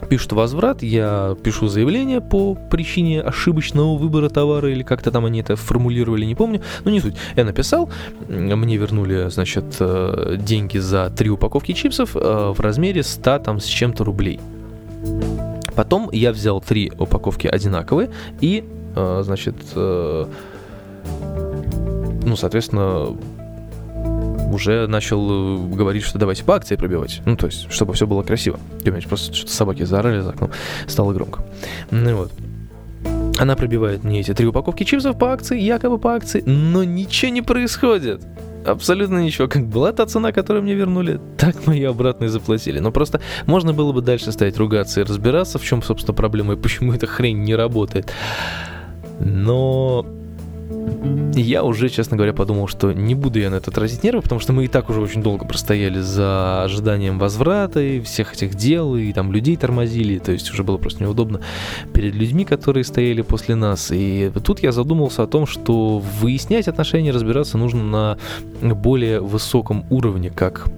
пишут 0.09 0.33
возврат, 0.33 0.83
я 0.83 1.37
пишу 1.43 1.69
заявление 1.69 2.21
по 2.21 2.55
причине 2.55 3.21
ошибочного 3.21 3.97
выбора 3.97 4.29
товара 4.29 4.71
или 4.71 4.83
как-то 4.83 5.11
там 5.11 5.25
они 5.25 5.41
это 5.41 5.57
формулировали, 5.57 6.25
не 6.25 6.35
помню, 6.35 6.63
но 6.85 6.91
не 6.91 7.01
суть. 7.01 7.15
Я 7.37 7.45
написал, 7.45 7.91
мне 8.29 8.77
вернули, 8.77 9.29
значит, 9.31 9.77
э, 9.81 10.37
деньги 10.39 10.79
за 10.79 11.11
три 11.11 11.31
упаковки 11.31 11.73
чипсов 11.73 12.17
э, 12.17 12.53
в 12.55 12.61
размере 12.61 13.03
100 13.03 13.39
там 13.41 13.61
с 13.61 13.65
чем-то 13.65 14.05
рублей. 14.05 14.41
Потом 15.75 16.11
я 16.13 16.33
взял 16.33 16.61
три 16.61 16.93
упаковки 16.99 17.47
одинаковые 17.47 18.11
и, 18.41 18.65
э, 18.97 19.23
значит, 19.25 19.57
ну, 22.23 22.37
соответственно, 22.37 23.17
уже 24.51 24.87
начал 24.87 25.29
э, 25.31 25.75
говорить, 25.75 26.03
что 26.03 26.19
давайте 26.19 26.45
по 26.45 26.55
акции 26.55 26.77
пробивать. 26.77 27.23
Ну, 27.25 27.37
то 27.37 27.47
есть, 27.47 27.71
чтобы 27.71 27.95
все 27.95 28.07
было 28.07 28.23
красиво. 28.23 28.59
Меня 28.85 29.01
просто 29.09 29.35
что-то 29.35 29.53
собаки 29.53 29.85
заорали 29.85 30.21
за 30.21 30.31
окном. 30.31 30.51
Стало 30.87 31.13
громко. 31.13 31.45
Ну 31.91 32.17
вот. 32.17 32.33
Она 33.39 33.57
пробивает 33.57 34.05
мне 34.05 34.21
эти 34.21 34.35
три 34.35 34.47
упаковки 34.47 34.85
чипсов 34.85 35.19
по 35.19 35.33
акции, 35.33 35.59
якобы 35.59 35.99
по 35.99 36.15
акции, 36.15 36.43
но 36.45 36.85
ничего 36.85 37.33
не 37.33 37.43
происходит. 37.43 38.23
Абсолютно 38.67 39.19
ничего. 39.19 39.49
Как 39.49 39.67
была 39.67 39.93
та 39.93 40.05
цена, 40.05 40.33
которую 40.33 40.63
мне 40.63 40.75
вернули, 40.75 41.19
так 41.39 41.67
мы 41.67 41.77
ее 41.77 41.89
обратно 41.89 42.27
и 42.27 42.29
заплатили. 42.29 42.79
Но 42.79 42.93
просто 42.93 43.21
можно 43.47 43.73
было 43.73 43.93
бы 43.93 44.03
дальше 44.03 44.33
стоять 44.33 44.59
ругаться 44.59 45.01
и 45.01 45.05
разбираться, 45.05 45.59
в 45.59 45.65
чем, 45.65 45.83
собственно, 45.83 46.15
проблема 46.15 46.55
и 46.55 46.57
почему 46.57 46.93
эта 46.93 47.07
хрень 47.07 47.39
не 47.39 47.55
работает. 47.55 48.13
Но 49.19 50.05
я 51.35 51.65
уже, 51.65 51.89
честно 51.89 52.17
говоря, 52.17 52.33
подумал, 52.33 52.69
что 52.69 52.93
не 52.93 53.15
буду 53.15 53.39
я 53.39 53.51
на 53.51 53.57
это 53.57 53.71
тратить 53.71 54.03
нервы, 54.03 54.23
потому 54.23 54.41
что 54.41 54.53
мы 54.53 54.65
и 54.65 54.69
так 54.69 54.91
уже 54.91 55.01
очень 55.01 55.23
долго 55.23 55.45
простояли 55.45 56.01
за 56.01 56.63
ожиданием 56.65 57.19
возврата 57.19 57.81
и 57.81 58.01
всех 58.01 58.35
этих 58.35 58.55
дел, 58.55 58.97
и 58.97 59.13
там 59.13 59.33
людей 59.33 59.57
тормозили, 59.57 60.19
то 60.19 60.33
есть 60.33 60.51
уже 60.51 60.63
было 60.63 60.77
просто 60.77 61.03
неудобно 61.03 61.41
перед 61.93 62.15
людьми, 62.15 62.45
которые 62.45 62.85
стояли 62.85 63.23
после 63.23 63.55
нас. 63.55 63.91
И 63.91 64.31
тут 64.45 64.61
я 64.61 64.73
задумался 64.73 65.23
о 65.23 65.27
том, 65.27 65.47
что 65.47 65.99
выяснять 65.99 66.69
отношения, 66.69 67.13
разбираться 67.13 67.59
нужно 67.59 68.19
на 68.61 68.75
более 68.75 69.21
высоком 69.21 69.85
уровне, 69.91 70.31
как 70.31 70.69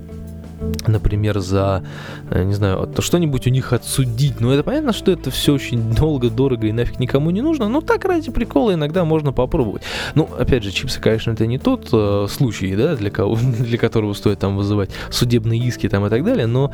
например, 0.86 1.40
за, 1.40 1.84
э, 2.30 2.44
не 2.44 2.54
знаю, 2.54 2.88
что-нибудь 2.98 3.46
у 3.46 3.50
них 3.50 3.72
отсудить. 3.72 4.40
Ну, 4.40 4.50
это 4.50 4.62
понятно, 4.62 4.92
что 4.92 5.10
это 5.10 5.30
все 5.30 5.54
очень 5.54 5.94
долго, 5.94 6.30
дорого 6.30 6.66
и 6.66 6.72
нафиг 6.72 6.98
никому 6.98 7.30
не 7.30 7.40
нужно, 7.40 7.68
но 7.68 7.80
так 7.80 8.04
ради 8.04 8.30
прикола 8.30 8.74
иногда 8.74 9.04
можно 9.04 9.32
попробовать. 9.32 9.82
Ну, 10.14 10.28
опять 10.38 10.62
же, 10.62 10.70
чипсы, 10.70 11.00
конечно, 11.00 11.32
это 11.32 11.46
не 11.46 11.58
тот 11.58 11.88
э, 11.92 12.26
случай, 12.28 12.74
да, 12.74 12.96
для, 12.96 13.10
кого, 13.10 13.36
для 13.58 13.78
которого 13.78 14.12
стоит 14.12 14.38
там 14.38 14.56
вызывать 14.56 14.90
судебные 15.10 15.60
иски 15.60 15.88
там 15.88 16.06
и 16.06 16.10
так 16.10 16.24
далее, 16.24 16.46
но 16.46 16.72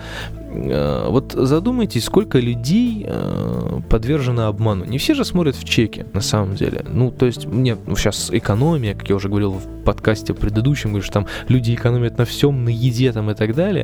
э, 0.50 1.06
вот 1.08 1.32
задумайтесь, 1.32 2.04
сколько 2.04 2.38
людей 2.38 3.04
э, 3.06 3.80
подвержено 3.88 4.46
обману. 4.46 4.84
Не 4.84 4.98
все 4.98 5.14
же 5.14 5.24
смотрят 5.24 5.56
в 5.56 5.64
чеки, 5.64 6.06
на 6.12 6.20
самом 6.20 6.54
деле. 6.54 6.84
Ну, 6.88 7.10
то 7.10 7.26
есть, 7.26 7.46
нет, 7.46 7.78
ну, 7.86 7.96
сейчас 7.96 8.30
экономия, 8.30 8.94
как 8.94 9.08
я 9.08 9.16
уже 9.16 9.28
говорил 9.28 9.52
в 9.52 9.84
подкасте 9.84 10.34
предыдущем, 10.34 10.90
говорю, 10.90 11.04
что 11.04 11.14
там 11.14 11.26
люди 11.48 11.74
экономят 11.74 12.18
на 12.18 12.24
всем, 12.24 12.64
на 12.64 12.68
еде 12.68 13.12
там 13.12 13.30
и 13.30 13.34
так 13.34 13.54
далее, 13.54 13.77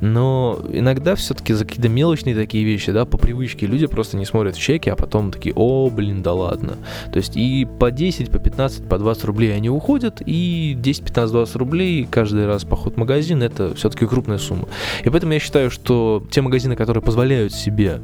но 0.00 0.60
иногда 0.72 1.14
все-таки 1.14 1.52
за 1.52 1.64
какие-то 1.64 1.88
мелочные 1.88 2.34
такие 2.34 2.64
вещи, 2.64 2.92
да, 2.92 3.04
по 3.04 3.18
привычке 3.18 3.66
люди 3.66 3.86
просто 3.86 4.16
не 4.16 4.24
смотрят 4.24 4.56
в 4.56 4.60
чеки, 4.60 4.90
а 4.90 4.96
потом 4.96 5.30
такие, 5.30 5.54
о, 5.54 5.90
блин, 5.90 6.22
да 6.22 6.32
ладно. 6.32 6.74
То 7.12 7.18
есть 7.18 7.36
и 7.36 7.66
по 7.78 7.90
10, 7.90 8.30
по 8.30 8.38
15, 8.38 8.88
по 8.88 8.98
20 8.98 9.24
рублей 9.24 9.54
они 9.54 9.70
уходят, 9.70 10.22
и 10.24 10.74
10, 10.78 11.04
15, 11.04 11.32
20 11.32 11.56
рублей 11.56 12.08
каждый 12.10 12.46
раз 12.46 12.64
поход 12.64 12.94
в 12.94 12.96
магазин, 12.96 13.42
это 13.42 13.74
все-таки 13.74 14.06
крупная 14.06 14.38
сумма. 14.38 14.68
И 15.04 15.10
поэтому 15.10 15.32
я 15.32 15.40
считаю, 15.40 15.70
что 15.70 16.24
те 16.30 16.40
магазины, 16.40 16.76
которые 16.76 17.02
позволяют 17.02 17.52
себе 17.52 18.00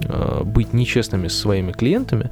э, 0.00 0.42
быть 0.44 0.72
нечестными 0.72 1.28
с 1.28 1.38
своими 1.38 1.72
клиентами, 1.72 2.30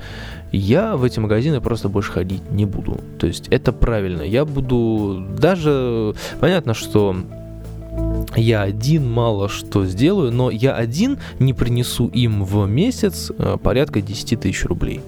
я 0.53 0.97
в 0.97 1.05
эти 1.05 1.19
магазины 1.19 1.61
просто 1.61 1.89
больше 1.89 2.13
ходить 2.13 2.51
не 2.51 2.65
буду. 2.65 3.01
То 3.19 3.27
есть 3.27 3.49
это 3.49 3.73
правильно. 3.73 4.23
Я 4.23 4.45
буду 4.45 5.25
даже... 5.39 6.15
Понятно, 6.41 6.75
что 6.75 7.17
я 8.35 8.63
один 8.63 9.11
мало 9.11 9.49
что 9.49 9.85
сделаю, 9.87 10.33
но 10.33 10.51
я 10.51 10.75
один 10.75 11.19
не 11.39 11.53
принесу 11.53 12.09
им 12.09 12.45
в 12.45 12.67
месяц 12.67 13.31
э, 13.37 13.57
порядка 13.63 14.01
10 14.01 14.41
тысяч 14.41 14.65
рублей. 14.65 15.01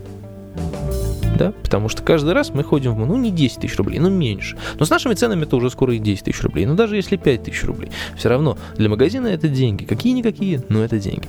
Да, 1.39 1.53
потому 1.63 1.89
что 1.89 2.03
каждый 2.03 2.35
раз 2.35 2.51
мы 2.53 2.65
ходим 2.65 2.95
в, 2.95 3.07
ну, 3.07 3.17
не 3.17 3.31
10 3.31 3.61
тысяч 3.61 3.77
рублей, 3.77 4.01
но 4.01 4.09
меньше. 4.09 4.57
Но 4.79 4.85
с 4.85 4.91
нашими 4.91 5.15
ценами 5.15 5.45
это 5.45 5.57
уже 5.57 5.71
скоро 5.71 5.95
и 5.95 5.99
10 5.99 6.25
тысяч 6.25 6.43
рублей. 6.43 6.67
Но 6.67 6.75
даже 6.75 6.97
если 6.97 7.17
5 7.17 7.45
тысяч 7.45 7.63
рублей, 7.65 7.93
все 8.17 8.29
равно 8.29 8.59
для 8.77 8.89
магазина 8.89 9.29
это 9.29 9.49
деньги. 9.49 9.85
Какие-никакие, 9.85 10.65
но 10.69 10.83
это 10.83 10.99
деньги. 10.99 11.29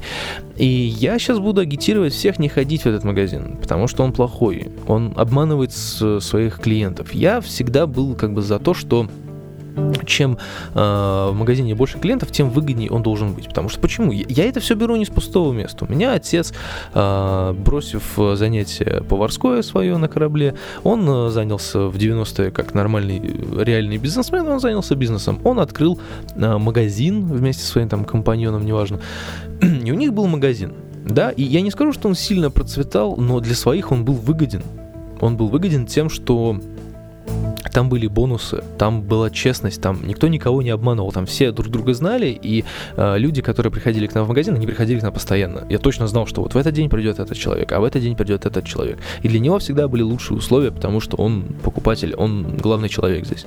И 0.57 0.65
я 0.65 1.19
сейчас 1.19 1.37
буду 1.37 1.61
агитировать 1.61 2.13
всех 2.13 2.39
не 2.39 2.49
ходить 2.49 2.81
в 2.83 2.85
этот 2.87 3.03
магазин, 3.03 3.57
потому 3.61 3.87
что 3.87 4.03
он 4.03 4.11
плохой. 4.11 4.69
Он 4.87 5.13
обманывает 5.15 5.73
своих 5.73 6.59
клиентов. 6.59 7.13
Я 7.13 7.39
всегда 7.39 7.85
был 7.85 8.15
как 8.15 8.33
бы 8.33 8.41
за 8.41 8.57
то, 8.57 8.73
что 8.73 9.07
чем 10.05 10.37
э, 10.73 10.79
в 11.31 11.33
магазине 11.33 11.75
больше 11.75 11.99
клиентов, 11.99 12.31
тем 12.31 12.49
выгоднее 12.49 12.91
он 12.91 13.03
должен 13.03 13.33
быть. 13.33 13.47
Потому 13.47 13.69
что 13.69 13.79
почему? 13.79 14.11
Я, 14.11 14.45
это 14.45 14.59
все 14.59 14.75
беру 14.75 14.95
не 14.95 15.05
с 15.05 15.09
пустого 15.09 15.53
места. 15.53 15.85
У 15.85 15.91
меня 15.91 16.13
отец, 16.13 16.53
э, 16.93 17.53
бросив 17.57 18.19
занятие 18.33 19.03
поварское 19.07 19.61
свое 19.61 19.97
на 19.97 20.07
корабле, 20.07 20.55
он 20.83 21.07
э, 21.09 21.29
занялся 21.29 21.87
в 21.87 21.95
90-е 21.95 22.51
как 22.51 22.73
нормальный 22.73 23.21
реальный 23.63 23.97
бизнесмен, 23.97 24.47
он 24.47 24.59
занялся 24.59 24.95
бизнесом. 24.95 25.39
Он 25.43 25.59
открыл 25.59 25.99
э, 26.35 26.57
магазин 26.57 27.25
вместе 27.25 27.63
со 27.63 27.71
своим 27.71 27.89
там 27.89 28.05
компаньоном, 28.05 28.65
неважно. 28.65 28.99
И 29.61 29.91
у 29.91 29.95
них 29.95 30.13
был 30.13 30.27
магазин. 30.27 30.73
Да, 31.05 31.31
и 31.31 31.43
я 31.43 31.61
не 31.61 31.71
скажу, 31.71 31.91
что 31.91 32.07
он 32.07 32.13
сильно 32.13 32.51
процветал, 32.51 33.15
но 33.15 33.39
для 33.39 33.55
своих 33.55 33.91
он 33.91 34.05
был 34.05 34.13
выгоден. 34.13 34.61
Он 35.21 35.37
был 35.37 35.47
выгоден 35.47 35.85
тем, 35.87 36.09
что 36.09 36.59
там 37.71 37.89
были 37.89 38.07
бонусы, 38.07 38.63
там 38.77 39.01
была 39.01 39.29
честность, 39.29 39.81
там 39.81 40.05
никто 40.05 40.27
никого 40.27 40.61
не 40.61 40.69
обманывал, 40.69 41.11
там 41.11 41.25
все 41.25 41.51
друг 41.51 41.69
друга 41.69 41.93
знали, 41.93 42.27
и 42.27 42.63
э, 42.97 43.17
люди, 43.17 43.41
которые 43.41 43.71
приходили 43.71 44.07
к 44.07 44.15
нам 44.15 44.25
в 44.25 44.29
магазин, 44.29 44.55
они 44.55 44.65
приходили 44.65 44.99
к 44.99 45.03
нам 45.03 45.13
постоянно. 45.13 45.65
Я 45.69 45.79
точно 45.79 46.07
знал, 46.07 46.25
что 46.25 46.41
вот 46.41 46.53
в 46.53 46.57
этот 46.57 46.73
день 46.73 46.89
придет 46.89 47.19
этот 47.19 47.37
человек, 47.37 47.71
а 47.71 47.79
в 47.79 47.83
этот 47.83 48.01
день 48.01 48.15
придет 48.15 48.45
этот 48.45 48.65
человек. 48.65 48.97
И 49.21 49.27
для 49.27 49.39
него 49.39 49.59
всегда 49.59 49.87
были 49.87 50.01
лучшие 50.01 50.37
условия, 50.37 50.71
потому 50.71 50.99
что 50.99 51.17
он 51.17 51.43
покупатель, 51.63 52.15
он 52.15 52.57
главный 52.57 52.89
человек 52.89 53.25
здесь. 53.25 53.45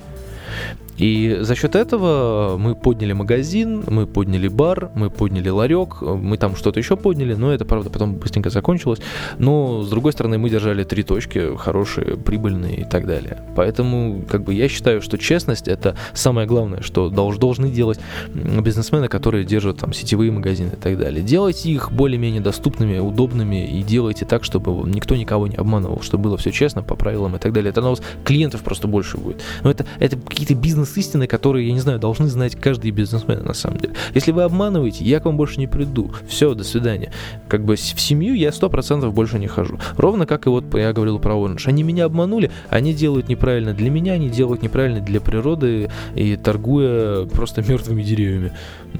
И 0.97 1.37
за 1.41 1.55
счет 1.55 1.75
этого 1.75 2.57
мы 2.57 2.75
подняли 2.75 3.13
магазин, 3.13 3.83
мы 3.87 4.05
подняли 4.05 4.47
бар, 4.47 4.91
мы 4.95 5.09
подняли 5.09 5.49
ларек, 5.49 6.01
мы 6.01 6.37
там 6.37 6.55
что-то 6.55 6.79
еще 6.79 6.95
подняли, 6.95 7.33
но 7.33 7.51
это, 7.51 7.65
правда, 7.65 7.89
потом 7.89 8.15
быстренько 8.15 8.49
закончилось. 8.49 8.99
Но, 9.37 9.83
с 9.83 9.89
другой 9.89 10.11
стороны, 10.11 10.37
мы 10.37 10.49
держали 10.49 10.83
три 10.83 11.03
точки, 11.03 11.55
хорошие, 11.57 12.17
прибыльные 12.17 12.81
и 12.81 12.83
так 12.83 13.07
далее. 13.07 13.39
Поэтому, 13.55 14.23
как 14.29 14.43
бы, 14.43 14.53
я 14.53 14.67
считаю, 14.69 15.01
что 15.01 15.17
честность— 15.17 15.67
это 15.69 15.95
самое 16.13 16.47
главное, 16.47 16.81
что 16.81 17.09
долж, 17.09 17.37
должны 17.37 17.69
делать 17.69 17.99
бизнесмены, 18.33 19.07
которые 19.07 19.45
держат 19.45 19.77
там 19.77 19.93
сетевые 19.93 20.31
магазины 20.31 20.71
и 20.73 20.81
так 20.81 20.97
далее. 20.97 21.23
Делайте 21.23 21.71
их 21.71 21.91
более-менее 21.91 22.41
доступными, 22.41 22.99
удобными 22.99 23.67
и 23.67 23.81
делайте 23.83 24.25
так, 24.25 24.43
чтобы 24.43 24.89
никто 24.89 25.15
никого 25.15 25.47
не 25.47 25.55
обманывал, 25.55 26.01
чтобы 26.01 26.23
было 26.23 26.37
все 26.37 26.51
честно, 26.51 26.83
по 26.83 26.95
правилам 26.95 27.35
и 27.35 27.39
так 27.39 27.53
далее. 27.53 27.71
Это 27.71 27.81
у 27.81 27.89
вас 27.89 28.01
клиентов 28.23 28.61
просто 28.61 28.87
больше 28.87 29.17
будет. 29.17 29.41
Но 29.63 29.71
это, 29.71 29.85
это 29.99 30.17
какие-то 30.17 30.53
бизнес-истины, 30.83 31.27
которые, 31.27 31.67
я 31.67 31.73
не 31.73 31.79
знаю, 31.79 31.99
должны 31.99 32.27
знать 32.27 32.55
каждый 32.55 32.91
бизнесмен 32.91 33.43
на 33.43 33.53
самом 33.53 33.77
деле. 33.77 33.93
Если 34.13 34.31
вы 34.31 34.43
обманываете, 34.43 35.03
я 35.05 35.19
к 35.19 35.25
вам 35.25 35.37
больше 35.37 35.59
не 35.59 35.67
приду. 35.67 36.11
Все, 36.27 36.53
до 36.53 36.63
свидания. 36.63 37.11
Как 37.47 37.63
бы 37.63 37.75
в 37.75 37.79
семью 37.79 38.33
я 38.33 38.51
сто 38.51 38.69
процентов 38.69 39.13
больше 39.13 39.39
не 39.39 39.47
хожу. 39.47 39.79
Ровно 39.97 40.25
как 40.25 40.45
и 40.45 40.49
вот 40.49 40.65
я 40.75 40.93
говорил 40.93 41.19
про 41.19 41.33
Orange. 41.33 41.63
Они 41.65 41.83
меня 41.83 42.05
обманули, 42.05 42.51
они 42.69 42.93
делают 42.93 43.29
неправильно 43.29 43.73
для 43.73 43.89
меня, 43.89 44.13
они 44.13 44.29
делают 44.29 44.61
неправильно 44.61 44.99
для 44.99 45.21
природы 45.21 45.89
и 46.15 46.35
торгуя 46.35 47.25
просто 47.25 47.61
мертвыми 47.61 48.03
деревьями. 48.03 48.51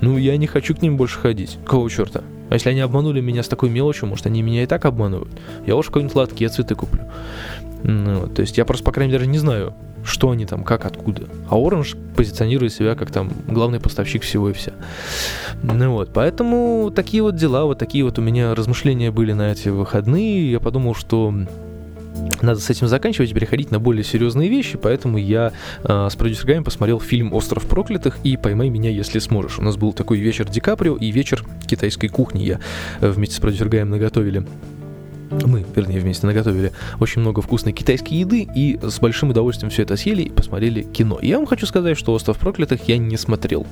Ну, 0.02 0.18
я 0.18 0.38
не 0.38 0.48
хочу 0.48 0.76
к 0.76 0.82
ним 0.82 0.98
больше 0.98 1.20
ходить. 1.20 1.58
Какого 1.66 1.90
черта? 1.90 2.24
А 2.50 2.56
если 2.56 2.70
они 2.70 2.82
обманули 2.82 3.20
меня 3.20 3.42
с 3.42 3.48
такой 3.48 3.70
мелочью, 3.70 4.08
может, 4.08 4.26
они 4.28 4.42
меня 4.42 4.64
и 4.64 4.66
так 4.68 4.86
обманывают? 4.86 5.32
Я 5.66 5.76
уж 5.76 5.88
какой-нибудь 5.88 6.16
лотки, 6.16 6.44
я 6.44 6.50
цветы 6.50 6.76
куплю. 6.76 7.02
Ну, 7.84 8.28
то 8.28 8.42
есть 8.42 8.58
я 8.58 8.66
просто, 8.66 8.84
по 8.84 8.92
крайней 8.92 9.14
мере, 9.14 9.28
не 9.28 9.38
знаю, 9.38 9.74
что 10.04 10.32
они 10.32 10.46
там, 10.46 10.64
как, 10.64 10.86
откуда. 10.86 11.24
А 11.50 11.56
Orange 11.56 11.98
позиционирует 12.16 12.74
себя 12.74 12.96
как 12.96 13.12
там 13.12 13.32
главный 13.48 13.80
поставщик 13.80 14.24
всего 14.24 14.50
и 14.50 14.54
вся. 14.54 14.74
Ну 15.62 15.92
вот, 15.92 16.12
поэтому 16.14 16.92
такие 16.94 17.24
вот 17.24 17.36
дела, 17.36 17.66
вот 17.66 17.80
такие 17.80 18.04
вот 18.04 18.20
у 18.20 18.22
меня 18.22 18.54
размышления 18.56 19.12
были 19.12 19.34
на 19.34 19.52
эти 19.52 19.70
выходные. 19.70 20.52
Я 20.52 20.60
подумал, 20.60 20.96
что 20.96 21.34
надо 22.42 22.60
с 22.60 22.70
этим 22.70 22.88
заканчивать, 22.88 23.34
переходить 23.34 23.72
на 23.72 23.80
более 23.80 24.04
серьезные 24.04 24.50
вещи, 24.50 24.78
поэтому 24.78 25.18
я 25.18 25.52
э, 25.84 26.08
с 26.12 26.16
продюсерами 26.16 26.64
посмотрел 26.64 27.00
фильм 27.00 27.34
«Остров 27.34 27.66
проклятых» 27.66 28.18
и 28.24 28.38
«Поймай 28.38 28.70
меня, 28.70 28.90
если 28.90 29.20
сможешь». 29.20 29.60
У 29.60 29.62
нас 29.62 29.78
был 29.78 29.94
такой 29.94 30.20
вечер 30.20 30.48
Ди 30.48 30.60
Каприо 30.60 30.96
и 30.96 31.12
вечер 31.12 31.44
китайской 31.66 32.10
кухни. 32.10 32.44
Я 32.44 32.60
э, 33.02 33.10
вместе 33.10 33.36
с 33.36 33.40
продюсергаем 33.40 33.90
наготовили 33.90 34.46
мы, 35.46 35.66
вернее, 35.76 36.00
вместе 36.00 36.28
наготовили 36.28 36.72
очень 37.00 37.22
много 37.22 37.42
вкусной 37.42 37.74
китайской 37.74 38.14
еды 38.14 38.48
и 38.56 38.80
с 38.82 39.00
большим 39.00 39.30
удовольствием 39.30 39.70
все 39.70 39.84
это 39.84 39.96
съели 39.96 40.24
и 40.24 40.30
посмотрели 40.30 40.84
кино. 40.84 41.20
Я 41.22 41.38
вам 41.38 41.46
хочу 41.46 41.66
сказать, 41.66 41.98
что 41.98 42.14
«Остров 42.14 42.38
проклятых» 42.38 42.88
я 42.88 42.98
не 42.98 43.18
смотрел. 43.18 43.66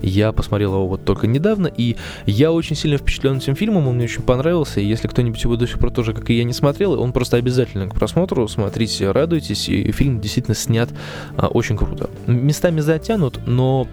Я 0.00 0.32
посмотрел 0.32 0.74
его 0.74 0.88
вот 0.88 1.04
только 1.04 1.26
недавно, 1.26 1.66
и 1.68 1.96
я 2.26 2.52
очень 2.52 2.76
сильно 2.76 2.98
впечатлен 2.98 3.36
этим 3.36 3.54
фильмом, 3.54 3.86
он 3.86 3.96
мне 3.96 4.04
очень 4.04 4.22
понравился, 4.22 4.80
и 4.80 4.86
если 4.86 5.08
кто-нибудь 5.08 5.42
его 5.42 5.56
до 5.56 5.66
сих 5.66 5.78
пор 5.78 5.90
тоже, 5.90 6.14
как 6.14 6.28
и 6.30 6.34
я, 6.34 6.44
не 6.44 6.52
смотрел, 6.52 7.00
он 7.00 7.12
просто 7.12 7.36
обязательно 7.36 7.88
к 7.88 7.94
просмотру, 7.94 8.48
смотрите, 8.48 9.10
радуйтесь, 9.10 9.68
и 9.68 9.92
фильм 9.92 10.20
действительно 10.20 10.54
снят 10.54 10.90
а, 11.36 11.48
очень 11.48 11.76
круто. 11.76 12.10
Местами 12.26 12.80
затянут, 12.80 13.40
но 13.46 13.86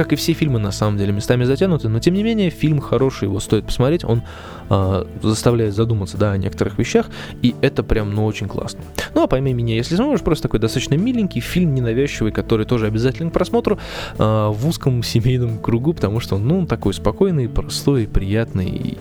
как 0.00 0.14
и 0.14 0.16
все 0.16 0.32
фильмы, 0.32 0.58
на 0.58 0.72
самом 0.72 0.96
деле, 0.96 1.12
местами 1.12 1.44
затянуты, 1.44 1.90
но 1.90 2.00
тем 2.00 2.14
не 2.14 2.22
менее, 2.22 2.48
фильм 2.48 2.80
хороший, 2.80 3.24
его 3.24 3.38
стоит 3.38 3.66
посмотреть, 3.66 4.02
он 4.02 4.22
э, 4.70 5.04
заставляет 5.20 5.74
задуматься, 5.74 6.16
да, 6.16 6.32
о 6.32 6.38
некоторых 6.38 6.78
вещах, 6.78 7.10
и 7.42 7.54
это 7.60 7.82
прям, 7.82 8.14
ну, 8.14 8.24
очень 8.24 8.48
классно. 8.48 8.80
Ну, 9.14 9.24
а 9.24 9.26
пойми 9.26 9.52
меня, 9.52 9.74
если 9.74 9.96
сможешь, 9.96 10.24
просто 10.24 10.44
такой 10.44 10.58
достаточно 10.58 10.94
миленький 10.94 11.42
фильм, 11.42 11.74
ненавязчивый, 11.74 12.32
который 12.32 12.64
тоже 12.64 12.86
обязательно 12.86 13.28
к 13.28 13.34
просмотру 13.34 13.78
э, 14.16 14.48
в 14.50 14.66
узком 14.66 15.02
семейном 15.02 15.58
кругу, 15.58 15.92
потому 15.92 16.18
что 16.18 16.36
он, 16.36 16.48
ну, 16.48 16.66
такой 16.66 16.94
спокойный, 16.94 17.50
простой, 17.50 18.08
приятный, 18.08 18.70
и, 18.70 18.98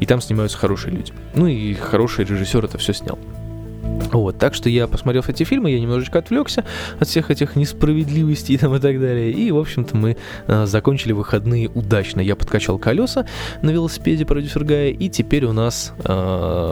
и 0.00 0.04
там 0.04 0.20
снимаются 0.20 0.58
хорошие 0.58 0.94
люди. 0.94 1.14
Ну, 1.34 1.46
и 1.46 1.72
хороший 1.72 2.26
режиссер 2.26 2.62
это 2.62 2.76
все 2.76 2.92
снял. 2.92 3.18
Вот, 4.12 4.38
так 4.38 4.54
что 4.54 4.68
я, 4.68 4.86
посмотрев 4.86 5.28
эти 5.28 5.42
фильмы, 5.44 5.70
я 5.70 5.80
немножечко 5.80 6.18
отвлекся 6.18 6.64
от 7.00 7.08
всех 7.08 7.30
этих 7.30 7.56
несправедливостей 7.56 8.58
там 8.58 8.74
и 8.74 8.78
так 8.78 9.00
далее. 9.00 9.32
И, 9.32 9.50
в 9.50 9.58
общем-то, 9.58 9.96
мы 9.96 10.16
э, 10.46 10.66
закончили 10.66 11.12
выходные 11.12 11.68
удачно. 11.68 12.20
Я 12.20 12.36
подкачал 12.36 12.78
колеса 12.78 13.26
на 13.62 13.70
велосипеде 13.70 14.26
продюсер 14.26 14.64
Гая, 14.64 14.90
и 14.90 15.08
теперь 15.08 15.46
у 15.46 15.52
нас 15.52 15.94
э, 16.04 16.12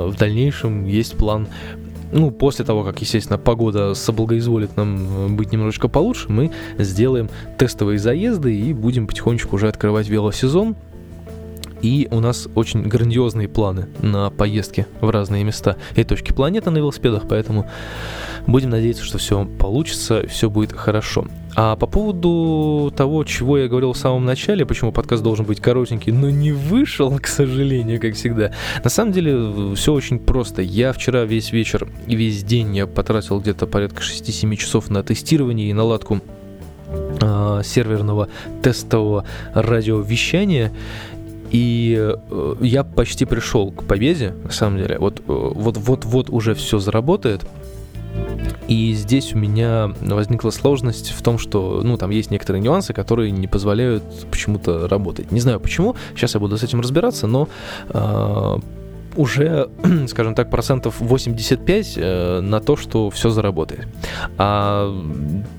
в 0.08 0.16
дальнейшем 0.18 0.86
есть 0.86 1.16
план 1.16 1.48
ну, 2.12 2.30
после 2.30 2.64
того, 2.64 2.82
как, 2.82 3.00
естественно, 3.00 3.38
погода 3.38 3.94
соблагоизволит 3.94 4.76
нам 4.76 5.36
быть 5.36 5.52
немножечко 5.52 5.88
получше, 5.88 6.26
мы 6.28 6.50
сделаем 6.76 7.30
тестовые 7.56 7.98
заезды 7.98 8.54
и 8.54 8.72
будем 8.72 9.06
потихонечку 9.06 9.56
уже 9.56 9.68
открывать 9.68 10.08
велосезон. 10.08 10.74
И 11.82 12.08
у 12.10 12.20
нас 12.20 12.48
очень 12.54 12.82
грандиозные 12.82 13.48
планы 13.48 13.88
на 14.00 14.30
поездки 14.30 14.86
в 15.00 15.10
разные 15.10 15.44
места 15.44 15.76
и 15.96 16.04
точки 16.04 16.32
планеты 16.32 16.70
на 16.70 16.78
велосипедах, 16.78 17.24
поэтому 17.28 17.68
будем 18.46 18.70
надеяться, 18.70 19.04
что 19.04 19.18
все 19.18 19.44
получится, 19.44 20.26
все 20.28 20.50
будет 20.50 20.72
хорошо. 20.72 21.26
А 21.56 21.76
по 21.76 21.86
поводу 21.86 22.92
того, 22.96 23.24
чего 23.24 23.58
я 23.58 23.68
говорил 23.68 23.92
в 23.92 23.96
самом 23.98 24.24
начале, 24.24 24.64
почему 24.64 24.92
подкаст 24.92 25.22
должен 25.22 25.44
быть 25.44 25.60
коротенький, 25.60 26.12
но 26.12 26.30
не 26.30 26.52
вышел, 26.52 27.18
к 27.22 27.26
сожалению, 27.26 28.00
как 28.00 28.14
всегда. 28.14 28.52
На 28.84 28.90
самом 28.90 29.12
деле 29.12 29.74
все 29.74 29.92
очень 29.92 30.18
просто. 30.18 30.62
Я 30.62 30.92
вчера 30.92 31.24
весь 31.24 31.52
вечер 31.52 31.88
и 32.06 32.14
весь 32.14 32.44
день 32.44 32.76
я 32.76 32.86
потратил 32.86 33.40
где-то 33.40 33.66
порядка 33.66 34.02
6-7 34.02 34.56
часов 34.56 34.90
на 34.90 35.02
тестирование 35.02 35.70
и 35.70 35.72
наладку 35.72 36.20
э, 37.20 37.62
серверного 37.64 38.28
тестового 38.62 39.24
радиовещания. 39.54 40.72
И 41.50 41.96
э, 41.98 42.54
я 42.60 42.84
почти 42.84 43.24
пришел 43.24 43.72
к 43.72 43.84
победе, 43.84 44.34
на 44.44 44.50
самом 44.50 44.78
деле. 44.78 44.98
Вот, 44.98 45.22
вот, 45.26 45.76
вот, 45.76 46.04
вот 46.04 46.30
уже 46.30 46.54
все 46.54 46.78
заработает. 46.78 47.44
И 48.68 48.92
здесь 48.94 49.34
у 49.34 49.38
меня 49.38 49.92
возникла 50.00 50.50
сложность 50.50 51.10
в 51.10 51.22
том, 51.22 51.38
что, 51.38 51.80
ну, 51.82 51.96
там 51.96 52.10
есть 52.10 52.30
некоторые 52.30 52.62
нюансы, 52.62 52.92
которые 52.92 53.32
не 53.32 53.48
позволяют 53.48 54.04
почему-то 54.30 54.86
работать. 54.86 55.32
Не 55.32 55.40
знаю 55.40 55.58
почему, 55.58 55.96
сейчас 56.14 56.34
я 56.34 56.40
буду 56.40 56.56
с 56.56 56.62
этим 56.62 56.80
разбираться, 56.80 57.26
но 57.26 57.48
э, 57.88 58.58
уже, 59.16 59.70
скажем 60.06 60.34
так, 60.34 60.50
процентов 60.50 61.00
85 61.00 61.94
э, 61.96 62.40
на 62.40 62.60
то, 62.60 62.76
что 62.76 63.10
все 63.10 63.30
заработает. 63.30 63.88
А 64.38 64.94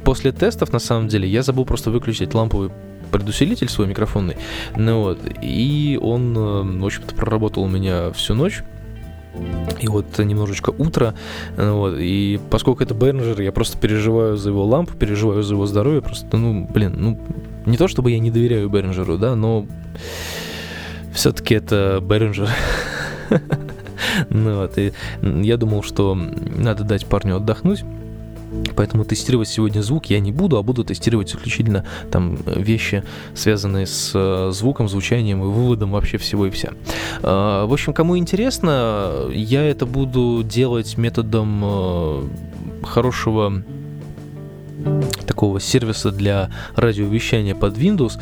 после 0.05 0.31
тестов, 0.31 0.71
на 0.71 0.79
самом 0.79 1.09
деле, 1.09 1.27
я 1.27 1.43
забыл 1.43 1.65
просто 1.65 1.91
выключить 1.91 2.33
ламповый 2.33 2.71
предусилитель 3.11 3.69
свой 3.69 3.87
микрофонный. 3.87 4.37
Ну 4.75 5.01
вот, 5.01 5.19
и 5.41 5.99
он, 6.01 6.35
э, 6.37 6.79
в 6.79 6.85
общем-то, 6.85 7.15
проработал 7.15 7.63
у 7.63 7.67
меня 7.67 8.11
всю 8.11 8.33
ночь. 8.33 8.63
И 9.79 9.87
вот 9.87 10.17
немножечко 10.19 10.71
утро, 10.71 11.15
э, 11.55 11.71
вот, 11.71 11.95
и 11.97 12.39
поскольку 12.49 12.83
это 12.83 12.93
Behringer, 12.93 13.41
я 13.41 13.51
просто 13.51 13.77
переживаю 13.77 14.35
за 14.35 14.49
его 14.49 14.65
лампу, 14.65 14.93
переживаю 14.97 15.41
за 15.41 15.53
его 15.53 15.65
здоровье, 15.65 16.01
просто, 16.01 16.35
ну, 16.35 16.67
блин, 16.71 16.95
ну, 16.97 17.19
не 17.65 17.77
то 17.77 17.87
чтобы 17.87 18.11
я 18.11 18.19
не 18.19 18.29
доверяю 18.29 18.69
Behringer, 18.69 19.17
да, 19.17 19.35
но 19.35 19.65
все-таки 21.13 21.55
это 21.55 21.99
Behringer. 22.01 22.49
ну 24.29 24.61
вот, 24.61 24.77
и 24.77 24.91
я 25.21 25.57
думал, 25.57 25.83
что 25.83 26.13
надо 26.15 26.83
дать 26.83 27.05
парню 27.05 27.37
отдохнуть, 27.37 27.85
Поэтому 28.75 29.05
тестировать 29.05 29.47
сегодня 29.47 29.81
звук 29.81 30.07
я 30.07 30.19
не 30.19 30.31
буду, 30.31 30.57
а 30.57 30.63
буду 30.63 30.83
тестировать 30.83 31.29
исключительно 31.29 31.85
там 32.11 32.37
вещи, 32.45 33.03
связанные 33.33 33.87
с 33.87 34.11
э, 34.13 34.51
звуком, 34.51 34.89
звучанием 34.89 35.41
и 35.41 35.45
выводом 35.45 35.91
вообще 35.91 36.17
всего 36.17 36.47
и 36.47 36.49
вся. 36.49 36.71
А, 37.23 37.65
в 37.65 37.73
общем, 37.73 37.93
кому 37.93 38.17
интересно, 38.17 39.27
я 39.31 39.63
это 39.63 39.85
буду 39.85 40.43
делать 40.43 40.97
методом 40.97 41.61
э, 41.63 42.23
хорошего 42.83 43.63
такого 45.25 45.59
сервиса 45.59 46.11
для 46.11 46.49
радиовещания 46.75 47.55
под 47.55 47.77
Windows, 47.77 48.19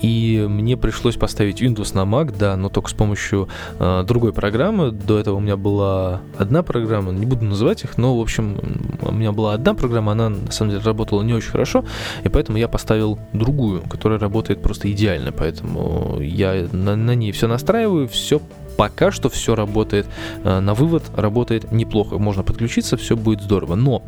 и 0.00 0.44
мне 0.48 0.76
пришлось 0.76 1.16
поставить 1.16 1.62
Windows 1.62 1.94
на 1.94 2.00
Mac, 2.00 2.34
да, 2.36 2.56
но 2.56 2.68
только 2.68 2.90
с 2.90 2.92
помощью 2.92 3.48
э, 3.78 4.04
другой 4.06 4.32
программы. 4.32 4.90
До 4.90 5.18
этого 5.18 5.36
у 5.36 5.40
меня 5.40 5.56
была 5.56 6.20
одна 6.36 6.62
программа, 6.62 7.12
не 7.12 7.24
буду 7.24 7.44
называть 7.44 7.84
их, 7.84 7.98
но, 7.98 8.16
в 8.18 8.20
общем, 8.20 8.58
у 9.00 9.12
меня 9.12 9.32
была 9.32 9.54
одна 9.54 9.74
программа, 9.74 10.12
она 10.12 10.28
на 10.28 10.50
самом 10.50 10.72
деле 10.72 10.82
работала 10.82 11.22
не 11.22 11.34
очень 11.34 11.50
хорошо, 11.50 11.84
и 12.24 12.28
поэтому 12.28 12.58
я 12.58 12.68
поставил 12.68 13.18
другую, 13.32 13.82
которая 13.82 14.18
работает 14.18 14.60
просто 14.60 14.90
идеально, 14.90 15.30
поэтому 15.32 16.18
я 16.20 16.66
на, 16.72 16.96
на 16.96 17.14
ней 17.14 17.30
все 17.32 17.46
настраиваю, 17.46 18.08
все 18.08 18.40
пока 18.76 19.12
что 19.12 19.28
все 19.28 19.54
работает 19.54 20.06
э, 20.42 20.60
на 20.60 20.74
вывод, 20.74 21.04
работает 21.16 21.70
неплохо, 21.70 22.18
можно 22.18 22.42
подключиться, 22.42 22.96
все 22.96 23.16
будет 23.16 23.42
здорово, 23.42 23.76
но, 23.76 24.02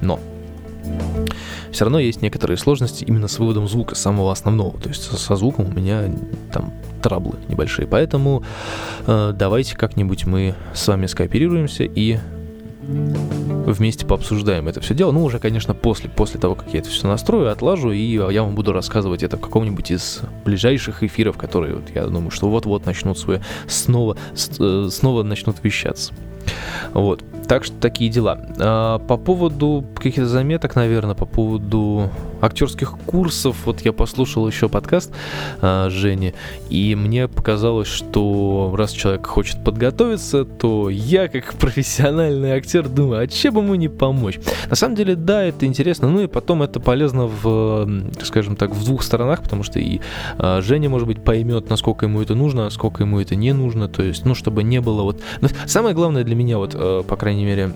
но, 0.00 0.20
все 1.72 1.84
равно 1.84 1.98
есть 1.98 2.22
некоторые 2.22 2.56
сложности 2.56 3.04
именно 3.04 3.28
с 3.28 3.38
выводом 3.38 3.68
звука 3.68 3.94
самого 3.94 4.32
основного. 4.32 4.78
То 4.80 4.88
есть 4.88 5.02
со 5.02 5.36
звуком 5.36 5.66
у 5.66 5.72
меня 5.72 6.10
там 6.52 6.72
траблы 7.02 7.34
небольшие. 7.48 7.86
Поэтому 7.86 8.42
э, 9.06 9.32
давайте 9.34 9.76
как-нибудь 9.76 10.26
мы 10.26 10.54
с 10.74 10.86
вами 10.88 11.06
скооперируемся 11.06 11.84
и 11.84 12.18
вместе 12.88 14.06
пообсуждаем 14.06 14.66
это 14.66 14.80
все 14.80 14.94
дело. 14.94 15.12
Ну, 15.12 15.22
уже, 15.22 15.38
конечно, 15.38 15.74
после, 15.74 16.08
после 16.08 16.40
того, 16.40 16.54
как 16.54 16.72
я 16.72 16.80
это 16.80 16.88
все 16.88 17.06
настрою, 17.06 17.52
отлажу, 17.52 17.92
и 17.92 18.00
я 18.00 18.42
вам 18.42 18.54
буду 18.54 18.72
рассказывать 18.72 19.22
это 19.22 19.36
в 19.36 19.40
каком-нибудь 19.40 19.90
из 19.90 20.20
ближайших 20.44 21.02
эфиров, 21.02 21.36
которые, 21.36 21.76
вот, 21.76 21.84
я 21.94 22.06
думаю, 22.06 22.30
что 22.30 22.48
вот-вот 22.48 22.86
начнут 22.86 23.18
свое, 23.18 23.42
снова, 23.66 24.16
э, 24.58 24.88
снова 24.90 25.22
начнут 25.22 25.56
вещаться. 25.62 26.14
Вот. 26.92 27.22
Так 27.48 27.64
что 27.64 27.74
такие 27.76 28.10
дела. 28.10 28.38
А, 28.58 28.98
по 28.98 29.16
поводу 29.16 29.82
каких-то 29.94 30.26
заметок, 30.26 30.76
наверное, 30.76 31.14
по 31.14 31.24
поводу 31.24 32.10
актерских 32.42 32.98
курсов, 33.06 33.56
вот 33.64 33.80
я 33.80 33.94
послушал 33.94 34.46
еще 34.46 34.68
подкаст 34.68 35.12
а, 35.62 35.88
Жени, 35.88 36.34
и 36.68 36.94
мне 36.94 37.26
показалось, 37.26 37.88
что 37.88 38.74
раз 38.76 38.92
человек 38.92 39.26
хочет 39.26 39.64
подготовиться, 39.64 40.44
то 40.44 40.90
я, 40.90 41.28
как 41.28 41.54
профессиональный 41.58 42.50
актер, 42.50 42.86
думаю, 42.86 43.22
а 43.22 43.26
чем 43.26 43.56
ему 43.56 43.74
не 43.76 43.88
помочь? 43.88 44.38
На 44.68 44.76
самом 44.76 44.94
деле, 44.94 45.16
да, 45.16 45.42
это 45.42 45.64
интересно, 45.64 46.10
ну 46.10 46.20
и 46.20 46.26
потом 46.26 46.62
это 46.62 46.80
полезно 46.80 47.26
в, 47.26 48.10
скажем 48.22 48.56
так, 48.56 48.72
в 48.72 48.84
двух 48.84 49.02
сторонах, 49.02 49.42
потому 49.42 49.62
что 49.62 49.78
и 49.78 50.00
а, 50.36 50.60
Женя, 50.60 50.90
может 50.90 51.08
быть, 51.08 51.24
поймет, 51.24 51.70
насколько 51.70 52.04
ему 52.04 52.20
это 52.20 52.34
нужно, 52.34 52.66
а 52.66 52.70
сколько 52.70 53.04
ему 53.04 53.20
это 53.20 53.36
не 53.36 53.54
нужно, 53.54 53.88
то 53.88 54.02
есть, 54.02 54.26
ну, 54.26 54.34
чтобы 54.34 54.62
не 54.62 54.82
было 54.82 55.02
вот... 55.02 55.22
Но 55.40 55.48
самое 55.64 55.94
главное 55.94 56.24
для 56.24 56.36
меня, 56.38 56.58
вот, 56.58 56.74
э, 56.74 57.02
по 57.06 57.16
крайней 57.16 57.44
мере, 57.44 57.72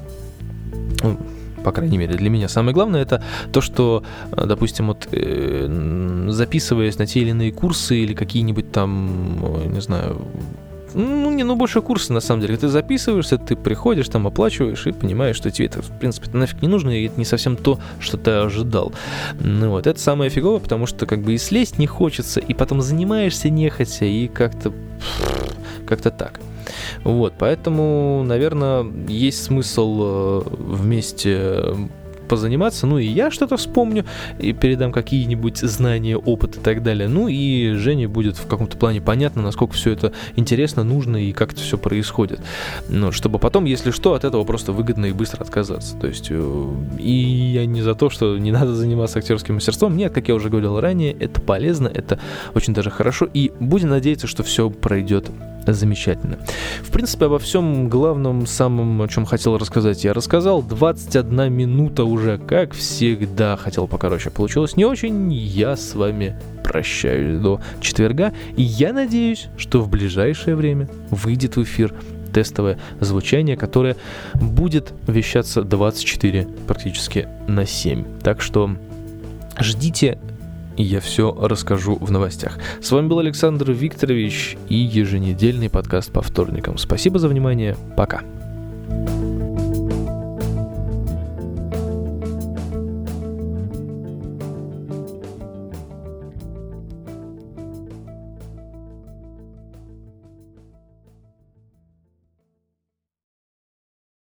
по 1.64 1.72
крайней 1.72 1.98
мере, 1.98 2.14
для 2.14 2.31
меня 2.31 2.48
самое 2.48 2.75
главное, 2.75 3.03
это 3.03 3.22
то, 3.53 3.61
что, 3.61 4.03
э, 4.33 4.46
допустим, 4.46 4.88
вот 4.88 5.09
э, 5.12 6.27
записываясь 6.29 6.98
на 6.98 7.07
те 7.07 7.20
или 7.20 7.31
иные 7.31 7.53
курсы 7.53 7.96
или 7.96 8.14
какие-нибудь 8.14 8.72
там, 8.72 9.72
не 9.72 9.81
знаю, 9.81 10.20
ну, 10.94 11.31
не, 11.31 11.44
ну, 11.44 11.57
больше 11.57 11.81
курсы, 11.81 12.12
на 12.12 12.20
самом 12.20 12.42
деле. 12.42 12.57
Ты 12.57 12.68
записываешься, 12.68 13.38
ты 13.38 13.57
приходишь, 13.57 14.09
там 14.09 14.27
оплачиваешь 14.27 14.87
и 14.87 14.92
понимаешь, 14.92 15.37
что 15.37 15.51
тебе 15.51 15.66
это, 15.66 15.81
в 15.81 15.98
принципе, 15.98 16.29
нафиг 16.37 16.61
не 16.62 16.68
нужно, 16.68 16.90
и 16.90 17.07
это 17.07 17.18
не 17.18 17.25
совсем 17.25 17.57
то, 17.57 17.79
что 17.98 18.18
ты 18.18 18.31
ожидал. 18.31 18.92
Ну 19.40 19.70
вот, 19.70 19.87
это 19.87 19.98
самое 19.98 20.31
фиговое, 20.31 20.61
потому 20.61 20.87
что 20.87 21.07
как 21.07 21.22
бы 21.22 21.33
и 21.33 21.38
слезть 21.38 21.79
не 21.79 21.87
хочется, 21.87 22.40
и 22.40 22.53
потом 22.55 22.83
занимаешься 22.83 23.48
нехотя, 23.48 24.05
и 24.05 24.29
как-то 24.29 24.72
как-то 25.87 26.11
так. 26.11 26.40
Вот, 27.05 27.35
поэтому, 27.38 28.22
наверное, 28.25 28.85
есть 29.09 29.44
смысл 29.44 30.01
э, 30.03 30.42
вместе 30.48 31.75
позаниматься, 32.32 32.86
ну 32.86 32.96
и 32.96 33.04
я 33.04 33.30
что-то 33.30 33.58
вспомню 33.58 34.06
и 34.38 34.54
передам 34.54 34.90
какие-нибудь 34.90 35.58
знания, 35.58 36.16
опыт 36.16 36.56
и 36.56 36.60
так 36.60 36.82
далее. 36.82 37.06
Ну 37.06 37.28
и 37.28 37.74
Жене 37.74 38.08
будет 38.08 38.38
в 38.38 38.46
каком-то 38.46 38.78
плане 38.78 39.02
понятно, 39.02 39.42
насколько 39.42 39.74
все 39.74 39.92
это 39.92 40.12
интересно, 40.34 40.82
нужно 40.82 41.18
и 41.18 41.32
как 41.32 41.52
это 41.52 41.60
все 41.60 41.76
происходит. 41.76 42.40
Ну, 42.88 43.12
чтобы 43.12 43.38
потом, 43.38 43.66
если 43.66 43.90
что, 43.90 44.14
от 44.14 44.24
этого 44.24 44.44
просто 44.44 44.72
выгодно 44.72 45.04
и 45.04 45.12
быстро 45.12 45.42
отказаться. 45.42 45.94
То 45.98 46.06
есть, 46.06 46.28
э, 46.30 46.74
и 46.98 47.12
я 47.12 47.66
не 47.66 47.82
за 47.82 47.94
то, 47.94 48.08
что 48.08 48.38
не 48.38 48.50
надо 48.50 48.74
заниматься 48.74 49.18
актерским 49.18 49.56
мастерством. 49.56 49.94
Нет, 49.94 50.14
как 50.14 50.28
я 50.28 50.34
уже 50.34 50.48
говорил 50.48 50.80
ранее, 50.80 51.12
это 51.12 51.38
полезно, 51.38 51.88
это 51.88 52.18
очень 52.54 52.72
даже 52.72 52.88
хорошо. 52.88 53.28
И 53.34 53.52
будем 53.60 53.90
надеяться, 53.90 54.26
что 54.26 54.42
все 54.42 54.70
пройдет 54.70 55.26
замечательно. 55.66 56.38
В 56.82 56.90
принципе, 56.90 57.26
обо 57.26 57.38
всем 57.38 57.88
главном, 57.88 58.46
самом, 58.46 59.00
о 59.02 59.08
чем 59.08 59.24
хотел 59.24 59.56
рассказать, 59.58 60.02
я 60.02 60.12
рассказал. 60.12 60.62
21 60.62 61.52
минута 61.52 62.04
уже, 62.22 62.38
как 62.38 62.72
всегда. 62.72 63.56
Хотел 63.56 63.88
покороче. 63.88 64.30
Получилось 64.30 64.76
не 64.76 64.85
очень. 64.85 65.32
Я 65.32 65.76
с 65.76 65.94
вами 65.94 66.37
прощаюсь 66.62 67.40
до 67.40 67.61
четверга. 67.80 68.32
И 68.56 68.62
я 68.62 68.92
надеюсь, 68.92 69.48
что 69.56 69.80
в 69.80 69.88
ближайшее 69.88 70.54
время 70.54 70.88
выйдет 71.11 71.56
в 71.56 71.62
эфир 71.62 71.92
тестовое 72.32 72.78
звучание, 73.00 73.56
которое 73.56 73.96
будет 74.35 74.94
вещаться 75.06 75.62
24 75.62 76.46
практически 76.66 77.28
на 77.48 77.66
7. 77.66 78.04
Так 78.22 78.40
что 78.40 78.70
ждите 79.58 80.18
и 80.78 80.85
я 80.85 81.00
все 81.00 81.37
расскажу 81.38 81.96
в 81.96 82.11
новостях. 82.11 82.58
С 82.80 82.90
вами 82.92 83.06
был 83.06 83.18
Александр 83.18 83.72
Викторович 83.72 84.56
и 84.70 84.76
еженедельный 84.76 85.68
подкаст 85.68 86.11
по 86.11 86.22
вторникам. 86.22 86.78
Спасибо 86.78 87.18
за 87.18 87.28
внимание. 87.28 87.76
Пока. 87.94 88.22
thank 88.88 89.08
you 89.11 89.21